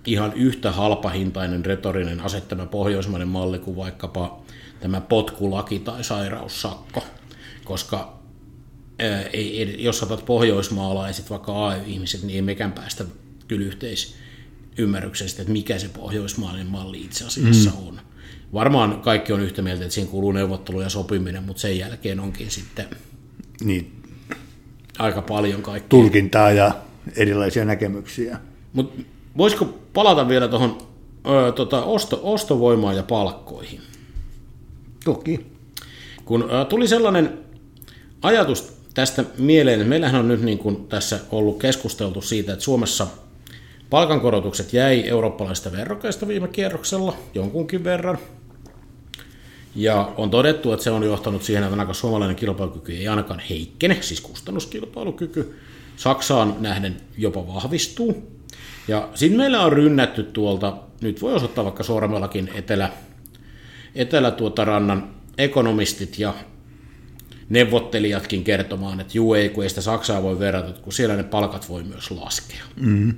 ihan 0.06 0.32
yhtä 0.32 0.72
halpahintainen 0.72 1.64
retorinen 1.64 2.20
asettama 2.20 2.66
pohjoismainen 2.66 3.28
malli 3.28 3.58
kuin 3.58 3.76
vaikkapa 3.76 4.42
tämä 4.80 5.00
potkulaki 5.00 5.78
tai 5.78 6.04
sairaussakko, 6.04 7.04
koska 7.64 8.18
ää, 8.98 9.22
ei, 9.22 9.76
jos 9.84 10.02
otat 10.02 10.24
pohjoismaalaiset, 10.26 11.30
vaikka 11.30 11.68
AY-ihmiset, 11.68 12.22
niin 12.22 12.34
ei 12.34 12.42
mekään 12.42 12.72
päästä 12.72 13.04
kyllä 13.48 13.66
yhteisymmärryksestä, 13.66 15.42
että 15.42 15.52
mikä 15.52 15.78
se 15.78 15.88
pohjoismainen 15.88 16.66
malli 16.66 17.00
itse 17.00 17.26
asiassa 17.26 17.70
mm. 17.70 17.88
on. 17.88 18.00
Varmaan 18.52 19.00
kaikki 19.00 19.32
on 19.32 19.40
yhtä 19.40 19.62
mieltä, 19.62 19.84
että 19.84 19.94
siinä 19.94 20.10
kuuluu 20.10 20.32
neuvottelu 20.32 20.80
ja 20.80 20.88
sopiminen, 20.88 21.42
mutta 21.42 21.60
sen 21.62 21.78
jälkeen 21.78 22.20
onkin 22.20 22.50
sitten 22.50 22.86
niin. 23.64 23.92
aika 24.98 25.22
paljon 25.22 25.62
kaikkea. 25.62 25.88
Tulkintaa 25.88 26.52
ja 26.52 26.74
erilaisia 27.16 27.64
näkemyksiä. 27.64 28.38
Mutta 28.72 29.02
voisiko 29.36 29.64
palata 29.92 30.28
vielä 30.28 30.48
tuohon 30.48 30.78
tota, 31.54 31.84
osto, 31.84 32.20
ostovoimaan 32.22 32.96
ja 32.96 33.02
palkkoihin? 33.02 33.80
Toki. 35.04 35.46
Kun 36.24 36.50
ä, 36.50 36.64
tuli 36.64 36.88
sellainen 36.88 37.38
ajatus 38.22 38.72
tästä 38.94 39.24
mieleen, 39.38 39.80
että 39.80 39.88
meillähän 39.88 40.20
on 40.20 40.28
nyt 40.28 40.42
niin 40.42 40.58
kuin 40.58 40.86
tässä 40.86 41.20
ollut 41.30 41.58
keskusteltu 41.58 42.22
siitä, 42.22 42.52
että 42.52 42.64
Suomessa 42.64 43.06
palkankorotukset 43.90 44.72
jäi 44.72 45.08
eurooppalaisista 45.08 45.72
verrokeista 45.72 46.28
viime 46.28 46.48
kierroksella 46.48 47.16
jonkunkin 47.34 47.84
verran. 47.84 48.18
Ja 49.74 50.12
on 50.16 50.30
todettu, 50.30 50.72
että 50.72 50.84
se 50.84 50.90
on 50.90 51.02
johtanut 51.02 51.42
siihen, 51.42 51.62
että 51.62 51.72
ainakaan 51.72 51.94
suomalainen 51.94 52.36
kilpailukyky 52.36 52.92
ei 52.92 53.08
ainakaan 53.08 53.40
heikkene, 53.50 53.98
siis 54.00 54.20
kustannuskilpailukyky. 54.20 55.56
Saksaan 55.96 56.56
nähden 56.60 56.96
jopa 57.18 57.46
vahvistuu. 57.46 58.32
Ja 58.88 59.08
sitten 59.14 59.38
meillä 59.38 59.62
on 59.62 59.72
rynnätty 59.72 60.22
tuolta, 60.22 60.76
nyt 61.00 61.22
voi 61.22 61.34
osoittaa 61.34 61.64
vaikka 61.64 61.82
sormellakin 61.82 62.50
etelä, 62.54 62.90
etelä 63.94 64.30
tuota 64.30 64.64
rannan 64.64 65.10
ekonomistit 65.38 66.18
ja 66.18 66.34
neuvottelijatkin 67.48 68.44
kertomaan, 68.44 69.00
että 69.00 69.18
juu 69.18 69.34
ei, 69.34 69.48
kun 69.48 69.62
ei 69.62 69.68
sitä 69.68 69.80
Saksaa 69.80 70.22
voi 70.22 70.38
verrata, 70.38 70.80
kun 70.80 70.92
siellä 70.92 71.16
ne 71.16 71.22
palkat 71.22 71.68
voi 71.68 71.82
myös 71.82 72.10
laskea. 72.10 72.64
Mm-hmm. 72.76 73.14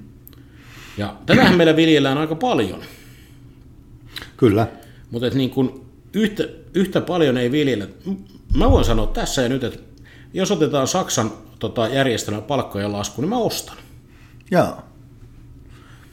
Ja 0.98 1.16
tätähän 1.26 1.56
meillä 1.56 1.76
viljellään 1.76 2.18
aika 2.18 2.34
paljon. 2.34 2.80
Kyllä. 4.36 4.66
Mutta 5.10 5.30
niin 5.30 5.50
kun 5.50 5.84
yhtä, 6.14 6.44
yhtä 6.74 7.00
paljon 7.00 7.36
ei 7.36 7.52
viljellä. 7.52 7.86
Mä 8.56 8.70
voin 8.70 8.84
sanoa 8.84 9.06
tässä 9.06 9.42
ja 9.42 9.48
nyt, 9.48 9.64
että 9.64 9.78
jos 10.34 10.50
otetaan 10.50 10.88
Saksan 10.88 11.32
tota, 11.58 11.88
järjestelmä 11.88 12.40
palkkojen 12.40 12.92
lasku, 12.92 13.20
niin 13.20 13.28
mä 13.28 13.38
ostan. 13.38 13.76
Joo. 14.50 14.78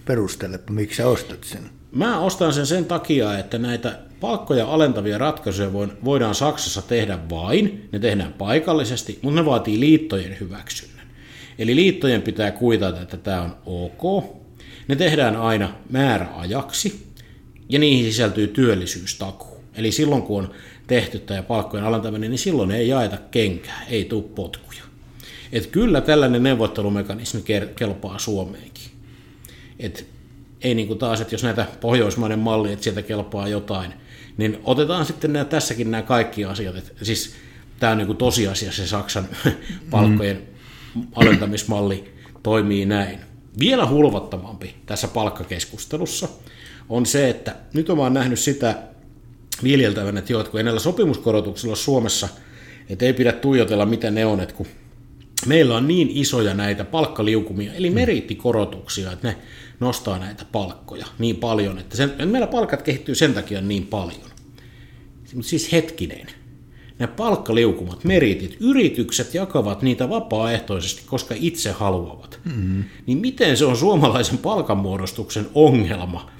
Perustelepa, 0.05 0.73
miksi 0.73 0.97
sä 0.97 1.07
ostat 1.07 1.43
sen? 1.43 1.69
Mä 1.91 2.19
ostan 2.19 2.53
sen 2.53 2.65
sen 2.65 2.85
takia, 2.85 3.39
että 3.39 3.57
näitä 3.57 3.99
palkkoja 4.19 4.67
alentavia 4.67 5.17
ratkaisuja 5.17 5.73
voidaan 6.05 6.35
Saksassa 6.35 6.81
tehdä 6.81 7.19
vain, 7.29 7.89
ne 7.91 7.99
tehdään 7.99 8.33
paikallisesti, 8.33 9.19
mutta 9.21 9.41
ne 9.41 9.45
vaatii 9.45 9.79
liittojen 9.79 10.37
hyväksynnän. 10.39 11.07
Eli 11.59 11.75
liittojen 11.75 12.21
pitää 12.21 12.51
kuitata, 12.51 13.01
että 13.01 13.17
tämä 13.17 13.41
on 13.41 13.55
ok. 13.65 14.25
Ne 14.87 14.95
tehdään 14.95 15.35
aina 15.35 15.73
määräajaksi 15.89 17.07
ja 17.69 17.79
niihin 17.79 18.11
sisältyy 18.11 18.47
työllisyystakuu. 18.47 19.50
Eli 19.75 19.91
silloin 19.91 20.21
kun 20.21 20.43
on 20.43 20.51
tehty 20.87 21.19
tämä 21.19 21.43
palkkojen 21.43 21.85
alentaminen, 21.85 22.31
niin 22.31 22.39
silloin 22.39 22.71
ei 22.71 22.87
jaeta 22.87 23.17
kenkää, 23.31 23.85
ei 23.89 24.05
tule 24.05 24.23
potkuja. 24.23 24.81
Et 25.51 25.67
kyllä 25.67 26.01
tällainen 26.01 26.43
neuvottelumekanismi 26.43 27.43
kelpaa 27.75 28.19
Suomeenkin. 28.19 28.91
Et 29.79 30.07
ei 30.61 30.75
niin 30.75 30.87
kuin 30.87 30.99
taas, 30.99 31.21
että 31.21 31.33
jos 31.33 31.43
näitä 31.43 31.65
pohjoismainen 31.81 32.39
malli, 32.39 32.71
että 32.71 32.83
sieltä 32.83 33.01
kelpaa 33.01 33.47
jotain, 33.47 33.93
niin 34.37 34.59
otetaan 34.63 35.05
sitten 35.05 35.33
nämä, 35.33 35.45
tässäkin 35.45 35.91
nämä 35.91 36.03
kaikki 36.03 36.45
asiat. 36.45 36.75
Et, 36.75 36.93
siis 37.01 37.33
tämä 37.79 37.91
on 37.91 37.97
niin 37.97 38.07
kuin 38.07 38.17
tosiasia, 38.17 38.71
se 38.71 38.87
Saksan 38.87 39.27
palkkojen 39.91 40.41
alentamismalli 41.15 42.13
toimii 42.43 42.85
näin. 42.85 43.19
Vielä 43.59 43.87
hulvattomampi 43.87 44.75
tässä 44.85 45.07
palkkakeskustelussa 45.07 46.27
on 46.89 47.05
se, 47.05 47.29
että 47.29 47.55
nyt 47.73 47.87
vaan 47.89 48.13
nähnyt 48.13 48.39
sitä 48.39 48.83
viljeltävän, 49.63 50.17
että 50.17 50.33
joo, 50.33 50.41
että 50.41 50.51
kun 50.51 50.65
näillä 50.65 50.79
sopimuskorotuksilla 50.79 51.75
Suomessa, 51.75 52.29
että 52.89 53.05
ei 53.05 53.13
pidä 53.13 53.31
tuijotella 53.31 53.85
mitä 53.85 54.11
ne 54.11 54.25
on, 54.25 54.39
että 54.39 54.55
kun 54.55 54.67
meillä 55.45 55.77
on 55.77 55.87
niin 55.87 56.09
isoja 56.13 56.53
näitä 56.53 56.85
palkkaliukumia, 56.85 57.73
eli 57.73 57.89
meriittikorotuksia, 57.89 59.11
että 59.11 59.27
ne 59.27 59.37
nostaa 59.79 60.19
näitä 60.19 60.45
palkkoja 60.51 61.05
niin 61.19 61.35
paljon, 61.35 61.79
että 61.79 61.97
sen, 61.97 62.13
meillä 62.25 62.47
palkat 62.47 62.81
kehittyy 62.81 63.15
sen 63.15 63.33
takia 63.33 63.61
niin 63.61 63.87
paljon. 63.87 64.31
Mutta 65.33 65.49
siis 65.49 65.71
hetkinen, 65.71 66.27
ne 66.99 67.07
palkkaliukumat, 67.07 68.03
meritit, 68.03 68.57
yritykset 68.59 69.33
jakavat 69.33 69.81
niitä 69.81 70.09
vapaaehtoisesti, 70.09 71.01
koska 71.05 71.35
itse 71.37 71.71
haluavat. 71.71 72.39
Mm-hmm. 72.45 72.83
Niin 73.05 73.17
miten 73.17 73.57
se 73.57 73.65
on 73.65 73.77
suomalaisen 73.77 74.37
palkanmuodostuksen 74.37 75.47
ongelma, 75.55 76.31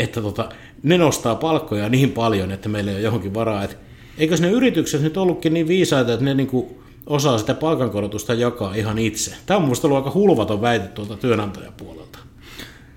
että 0.00 0.20
tota, 0.22 0.48
ne 0.82 0.98
nostaa 0.98 1.34
palkkoja 1.34 1.88
niin 1.88 2.12
paljon, 2.12 2.52
että 2.52 2.68
meillä 2.68 2.90
ei 2.90 2.96
ole 2.96 3.04
johonkin 3.04 3.34
varaa. 3.34 3.64
Että 3.64 3.76
eikö 4.18 4.36
ne 4.36 4.50
yritykset 4.50 5.02
nyt 5.02 5.16
ollutkin 5.16 5.54
niin 5.54 5.68
viisaita, 5.68 6.12
että 6.12 6.24
ne 6.24 6.34
niinku 6.34 6.82
osaa 7.06 7.38
sitä 7.38 7.54
palkankorotusta 7.54 8.34
jakaa 8.34 8.74
ihan 8.74 8.98
itse? 8.98 9.34
Tämä 9.46 9.58
on 9.58 9.62
minusta 9.62 9.86
ollut 9.86 9.98
aika 9.98 10.14
hulvaton 10.14 10.60
väite 10.60 10.86
tuolta 10.86 11.16
työnantajapuolelta. 11.16 12.18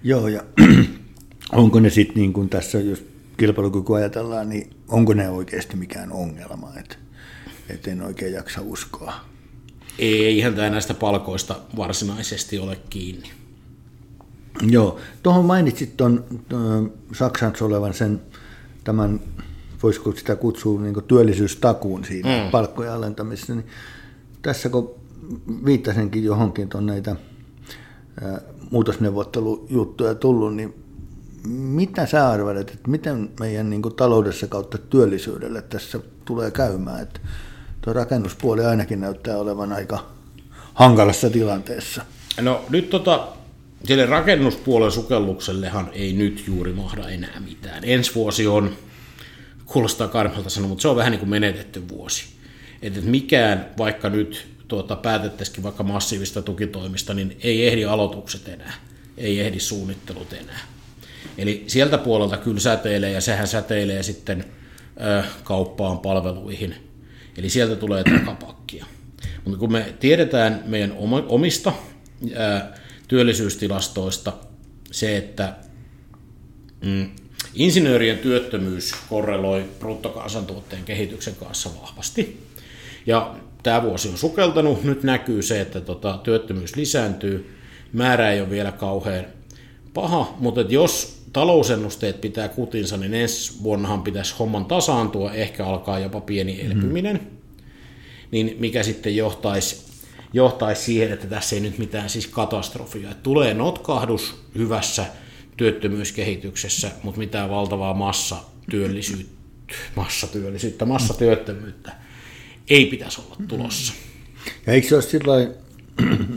Joo, 0.04 0.28
ja 0.28 0.44
onko 1.52 1.80
ne 1.80 1.90
sitten 1.90 2.16
niin 2.16 2.34
kuin 2.34 2.50
tässä, 2.50 2.80
jos 2.80 3.04
kilpailukyky 3.38 3.96
ajatellaan, 3.96 4.50
niin 4.50 4.70
onko 4.88 5.14
ne 5.14 5.30
oikeasti 5.30 5.76
mikään 5.76 6.12
ongelma, 6.12 6.72
että 6.80 6.96
et 7.70 7.88
en 7.88 8.02
oikein 8.02 8.34
jaksa 8.34 8.62
uskoa. 8.62 9.14
Ei 10.00 10.38
ihan 10.38 10.54
tämä 10.54 10.70
näistä 10.70 10.94
palkoista 10.94 11.56
varsinaisesti 11.78 12.60
ole 12.60 12.78
kiinni. 12.90 13.43
Joo, 14.62 15.00
tuohon 15.24 15.46
mainitsit 15.46 15.98
tuon 15.98 16.26
Saksan 17.14 17.54
olevan 17.62 17.94
sen 17.94 18.22
tämän, 18.84 19.20
voisiko 19.84 20.12
sitä 20.16 20.36
kutsua 20.36 20.82
niin 20.82 21.04
työllisyystakuun 21.08 22.06
siinä 22.06 22.44
mm. 22.44 22.52
palkkojen 22.52 22.94
alentamisessa, 22.94 23.54
niin 23.54 23.68
tässä 24.42 24.70
kun 24.70 24.96
viittasenkin 25.66 26.24
johonkin 26.24 26.70
tuon 26.70 26.86
näitä 26.86 27.16
muutosneuvottelujuttuja 28.72 30.16
tullut, 30.16 30.56
niin 30.56 30.74
mitä 31.48 32.06
sä 32.06 32.30
arvelet, 32.30 32.70
että 32.70 32.92
miten 32.92 33.30
meidän 33.40 33.70
niin 33.70 33.82
kuin, 33.82 33.96
taloudessa 33.96 34.48
kautta 34.48 34.78
työllisyydelle 34.78 35.62
tässä 35.62 36.00
tulee 36.26 36.52
käymään? 36.52 37.02
Että 37.02 37.20
tuo 37.82 37.94
rakennuspuoli 37.94 38.66
ainakin 38.66 39.02
näyttää 39.02 39.38
olevan 39.38 39.74
aika 39.74 40.06
hankalassa 40.74 41.30
tilanteessa. 41.30 42.06
No 42.42 42.66
nyt 42.70 42.90
tota, 42.90 43.28
sille 43.86 44.06
rakennuspuolen 44.06 44.92
sukelluksellehan 44.92 45.90
ei 45.94 46.14
nyt 46.14 46.44
juuri 46.48 46.74
mahda 46.74 47.10
enää 47.10 47.40
mitään. 47.40 47.84
Ensi 47.86 48.16
vuosi 48.16 48.48
on, 48.48 48.78
kuulostaa 49.66 50.08
karmalta 50.08 50.50
sanoa, 50.50 50.70
mutta 50.70 50.82
se 50.82 50.88
on 50.88 50.96
vähän 50.96 51.12
niin 51.12 51.20
kuin 51.20 51.30
menetetty 51.30 51.90
vuosi. 51.90 52.26
Että 52.82 53.02
mikään, 53.02 53.66
vaikka 53.78 54.10
nyt 54.10 54.48
tuota, 54.68 54.96
päätettäisikin 54.96 55.64
vaikka 55.64 55.84
massiivista 55.84 56.42
tukitoimista, 56.42 57.14
niin 57.14 57.38
ei 57.44 57.68
ehdi 57.68 57.86
aloitukset 57.86 58.48
enää, 58.48 58.74
ei 59.18 59.40
ehdi 59.40 59.60
suunnittelut 59.60 60.34
enää. 60.34 60.60
Eli 61.38 61.64
sieltä 61.68 61.98
puolelta 61.98 62.38
kyllä 62.38 62.60
säteilee, 62.60 63.12
ja 63.12 63.22
sehän 63.22 63.48
säteilee 63.48 64.04
sitten 64.04 64.46
ö, 65.02 65.24
kauppaan, 65.44 66.00
palveluihin. 66.00 66.76
Eli 67.38 67.50
sieltä 67.50 67.76
tulee 67.76 68.04
takapakkia. 68.04 68.86
Mutta 69.46 69.60
kun 69.60 69.72
me 69.72 69.94
tiedetään 70.00 70.64
meidän 70.66 70.94
omista 71.28 71.74
ö, 72.32 72.62
työllisyystilastoista 73.08 74.34
se, 74.92 75.18
että 75.18 75.56
mm, 76.86 77.10
insinöörien 77.54 78.18
työttömyys 78.18 78.96
korreloi 79.10 79.66
bruttokansantuotteen 79.80 80.84
kehityksen 80.84 81.36
kanssa 81.36 81.70
vahvasti. 81.82 82.48
Ja 83.06 83.36
tämä 83.64 83.84
vuosi 83.84 84.10
on 84.10 84.18
sukeltanut, 84.18 84.84
nyt 84.84 85.04
näkyy 85.04 85.42
se, 85.42 85.62
että 85.62 85.82
tota, 85.82 86.20
työttömyys 86.24 86.76
lisääntyy, 86.76 87.58
määrä 87.94 88.32
ei 88.32 88.42
ole 88.42 88.50
vielä 88.50 88.72
kauhean 88.72 89.26
paha, 89.94 90.36
mutta 90.40 90.62
jos 90.62 91.24
talousennusteet 91.34 92.22
pitää 92.22 92.48
kutinsa, 92.50 92.98
niin 92.98 93.14
ensi 93.14 93.64
vuonnahan 93.64 94.04
pitäisi 94.04 94.36
homman 94.40 94.66
tasaantua, 94.66 95.34
ehkä 95.34 95.66
alkaa 95.66 96.00
jopa 96.00 96.22
pieni 96.22 96.62
elpyminen, 96.62 97.16
mm. 97.16 97.38
niin 98.32 98.56
mikä 98.60 98.84
sitten 98.84 99.16
johtaisi, 99.16 99.93
johtaisi 100.34 100.84
siihen, 100.84 101.12
että 101.12 101.28
tässä 101.28 101.56
ei 101.56 101.62
nyt 101.62 101.78
mitään 101.78 102.10
siis 102.10 102.28
katastrofia. 102.28 103.12
Että 103.12 103.24
tulee 103.24 103.54
notkahdus 103.54 104.36
hyvässä 104.58 105.06
työttömyyskehityksessä, 105.58 106.92
mutta 107.04 107.20
mitään 107.20 107.50
valtavaa 107.50 107.94
massa 107.94 108.36
työllisyyttä, 108.70 109.34
massatyöllisyyttä, 109.96 110.86
massatyöttömyyttä 110.86 111.92
ei 112.70 112.86
pitäisi 112.86 113.22
olla 113.22 113.36
tulossa. 113.48 113.94
Ja 114.68 114.74
eikö 114.74 114.88
se 114.88 114.96
ole 114.96 115.02
sillä 115.02 115.34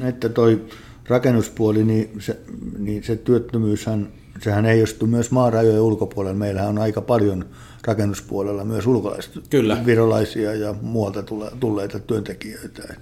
että 0.08 0.28
toi 0.28 0.66
rakennuspuoli, 1.08 1.84
niin 1.84 2.10
se, 2.18 2.40
niin 2.78 3.04
se 3.04 3.16
työttömyyshän, 3.16 4.08
sehän 4.42 4.66
ei 4.66 4.80
jostu 4.80 5.06
myös 5.06 5.30
maarajojen 5.30 5.80
ulkopuolella. 5.80 6.38
Meillähän 6.38 6.68
on 6.68 6.78
aika 6.78 7.00
paljon 7.00 7.44
rakennuspuolella 7.84 8.64
myös 8.64 8.86
ulkolaisia, 8.86 9.42
kyllä. 9.50 9.82
virolaisia 9.86 10.54
ja 10.54 10.74
muualta 10.82 11.22
tulleita 11.60 11.98
työntekijöitä. 11.98 12.94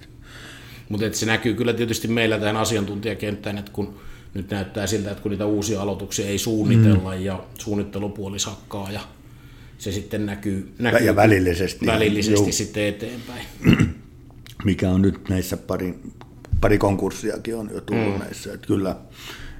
Mutta 0.89 1.05
se 1.11 1.25
näkyy 1.25 1.53
kyllä 1.53 1.73
tietysti 1.73 2.07
meillä 2.07 2.39
tähän 2.39 2.57
asiantuntijakenttään, 2.57 3.57
että 3.57 3.71
kun 3.71 3.99
nyt 4.33 4.49
näyttää 4.49 4.87
siltä, 4.87 5.11
että 5.11 5.21
kun 5.21 5.31
niitä 5.31 5.45
uusia 5.45 5.81
aloituksia 5.81 6.27
ei 6.27 6.37
suunnitella 6.37 7.15
mm. 7.15 7.21
ja 7.21 7.43
suunnittelupuoli 7.59 8.39
sakkaa 8.39 8.91
ja 8.91 8.99
se 9.77 9.91
sitten 9.91 10.25
näkyy, 10.25 10.73
näkyy 10.79 11.05
ja 11.05 11.15
välillisesti, 11.15 11.85
välillisesti 11.85 12.51
sitten 12.51 12.83
eteenpäin. 12.83 13.45
Mikä 14.65 14.89
on 14.89 15.01
nyt 15.01 15.29
näissä 15.29 15.57
pari, 15.57 15.99
pari 16.61 16.77
konkurssiakin 16.77 17.55
on 17.55 17.69
jo 17.73 17.81
tullut 17.81 18.13
mm. 18.13 18.19
näissä, 18.19 18.53
että 18.53 18.67
kyllä, 18.67 18.95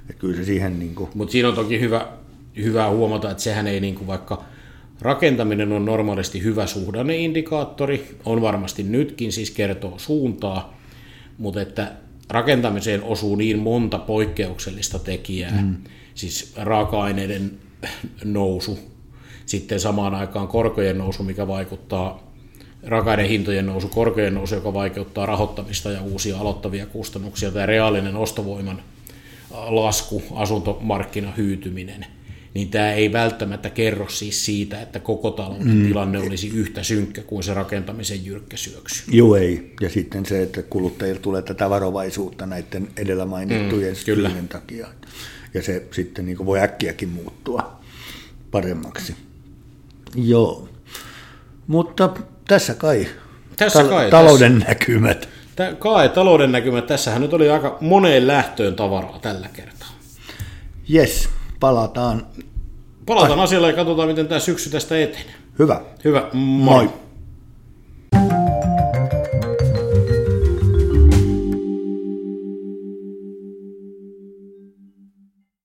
että 0.00 0.20
kyllä 0.20 0.36
se 0.36 0.44
siihen... 0.44 0.78
Niin 0.78 0.94
kuin... 0.94 1.10
Mutta 1.14 1.32
siinä 1.32 1.48
on 1.48 1.54
toki 1.54 1.80
hyvä, 1.80 2.08
hyvä 2.56 2.88
huomata, 2.88 3.30
että 3.30 3.42
sehän 3.42 3.66
ei 3.66 3.80
niin 3.80 3.94
kuin 3.94 4.06
vaikka 4.06 4.44
rakentaminen 5.00 5.72
on 5.72 5.84
normaalisti 5.84 6.42
hyvä 6.42 6.66
suhdanneindikaattori, 6.66 8.16
on 8.24 8.40
varmasti 8.40 8.82
nytkin, 8.82 9.32
siis 9.32 9.50
kertoo 9.50 9.98
suuntaa, 9.98 10.75
mutta 11.38 11.60
että 11.60 11.92
rakentamiseen 12.30 13.02
osuu 13.02 13.36
niin 13.36 13.58
monta 13.58 13.98
poikkeuksellista 13.98 14.98
tekijää, 14.98 15.62
mm. 15.62 15.76
siis 16.14 16.52
raaka-aineiden 16.56 17.50
nousu, 18.24 18.78
sitten 19.46 19.80
samaan 19.80 20.14
aikaan 20.14 20.48
korkojen 20.48 20.98
nousu, 20.98 21.22
mikä 21.22 21.46
vaikuttaa 21.46 22.32
rakaiden 22.82 23.28
hintojen 23.28 23.66
nousu, 23.66 23.88
korkojen 23.88 24.34
nousu, 24.34 24.54
joka 24.54 24.74
vaikeuttaa 24.74 25.26
rahoittamista 25.26 25.90
ja 25.90 26.02
uusia 26.02 26.38
aloittavia 26.38 26.86
kustannuksia, 26.86 27.50
tai 27.50 27.66
reaalinen 27.66 28.16
ostovoiman 28.16 28.82
lasku, 29.50 30.22
asuntomarkkina 30.34 31.32
hyytyminen, 31.36 32.06
niin 32.56 32.70
tämä 32.70 32.92
ei 32.92 33.12
välttämättä 33.12 33.70
kerro 33.70 34.08
siis 34.08 34.44
siitä, 34.44 34.80
että 34.82 35.00
koko 35.00 35.30
talouden 35.30 35.74
mm. 35.74 35.86
tilanne 35.86 36.18
olisi 36.18 36.48
yhtä 36.48 36.82
synkkä 36.82 37.22
kuin 37.22 37.42
se 37.42 37.54
rakentamisen 37.54 38.26
jyrkkä 38.26 38.56
syöksy. 38.56 39.02
Joo 39.10 39.36
ei, 39.36 39.74
ja 39.80 39.90
sitten 39.90 40.26
se, 40.26 40.42
että 40.42 40.62
kuluttajille 40.62 41.20
tulee 41.20 41.42
tätä 41.42 41.70
varovaisuutta 41.70 42.46
näiden 42.46 42.88
edellä 42.96 43.24
mainittujen 43.26 43.94
mm, 43.94 44.04
kyllä. 44.04 44.30
takia, 44.48 44.86
ja 45.54 45.62
se 45.62 45.86
sitten 45.90 46.26
niin 46.26 46.46
voi 46.46 46.60
äkkiäkin 46.60 47.08
muuttua 47.08 47.80
paremmaksi. 48.50 49.16
Joo, 50.14 50.68
mutta 51.66 52.14
tässä 52.48 52.74
kai, 52.74 53.06
tässä 53.56 53.82
ta- 53.82 53.88
kai 53.88 54.10
talouden 54.10 54.52
tässä. 54.52 54.68
näkymät. 54.68 55.28
Tää, 55.56 55.74
kai 55.74 56.08
talouden 56.08 56.52
näkymät. 56.52 56.86
Tässähän 56.86 57.22
nyt 57.22 57.32
oli 57.32 57.50
aika 57.50 57.78
moneen 57.80 58.26
lähtöön 58.26 58.74
tavaraa 58.74 59.18
tällä 59.18 59.48
kertaa. 59.52 59.88
Yes, 60.94 61.28
palataan. 61.60 62.26
Palataan 63.06 63.40
asialle 63.40 63.68
ja 63.68 63.76
katsotaan, 63.76 64.08
miten 64.08 64.28
tämä 64.28 64.40
syksy 64.40 64.70
tästä 64.70 64.98
etenee. 64.98 65.34
Hyvä. 65.58 65.80
Hyvä, 66.04 66.30
moi. 66.32 66.84
moi. 66.84 67.05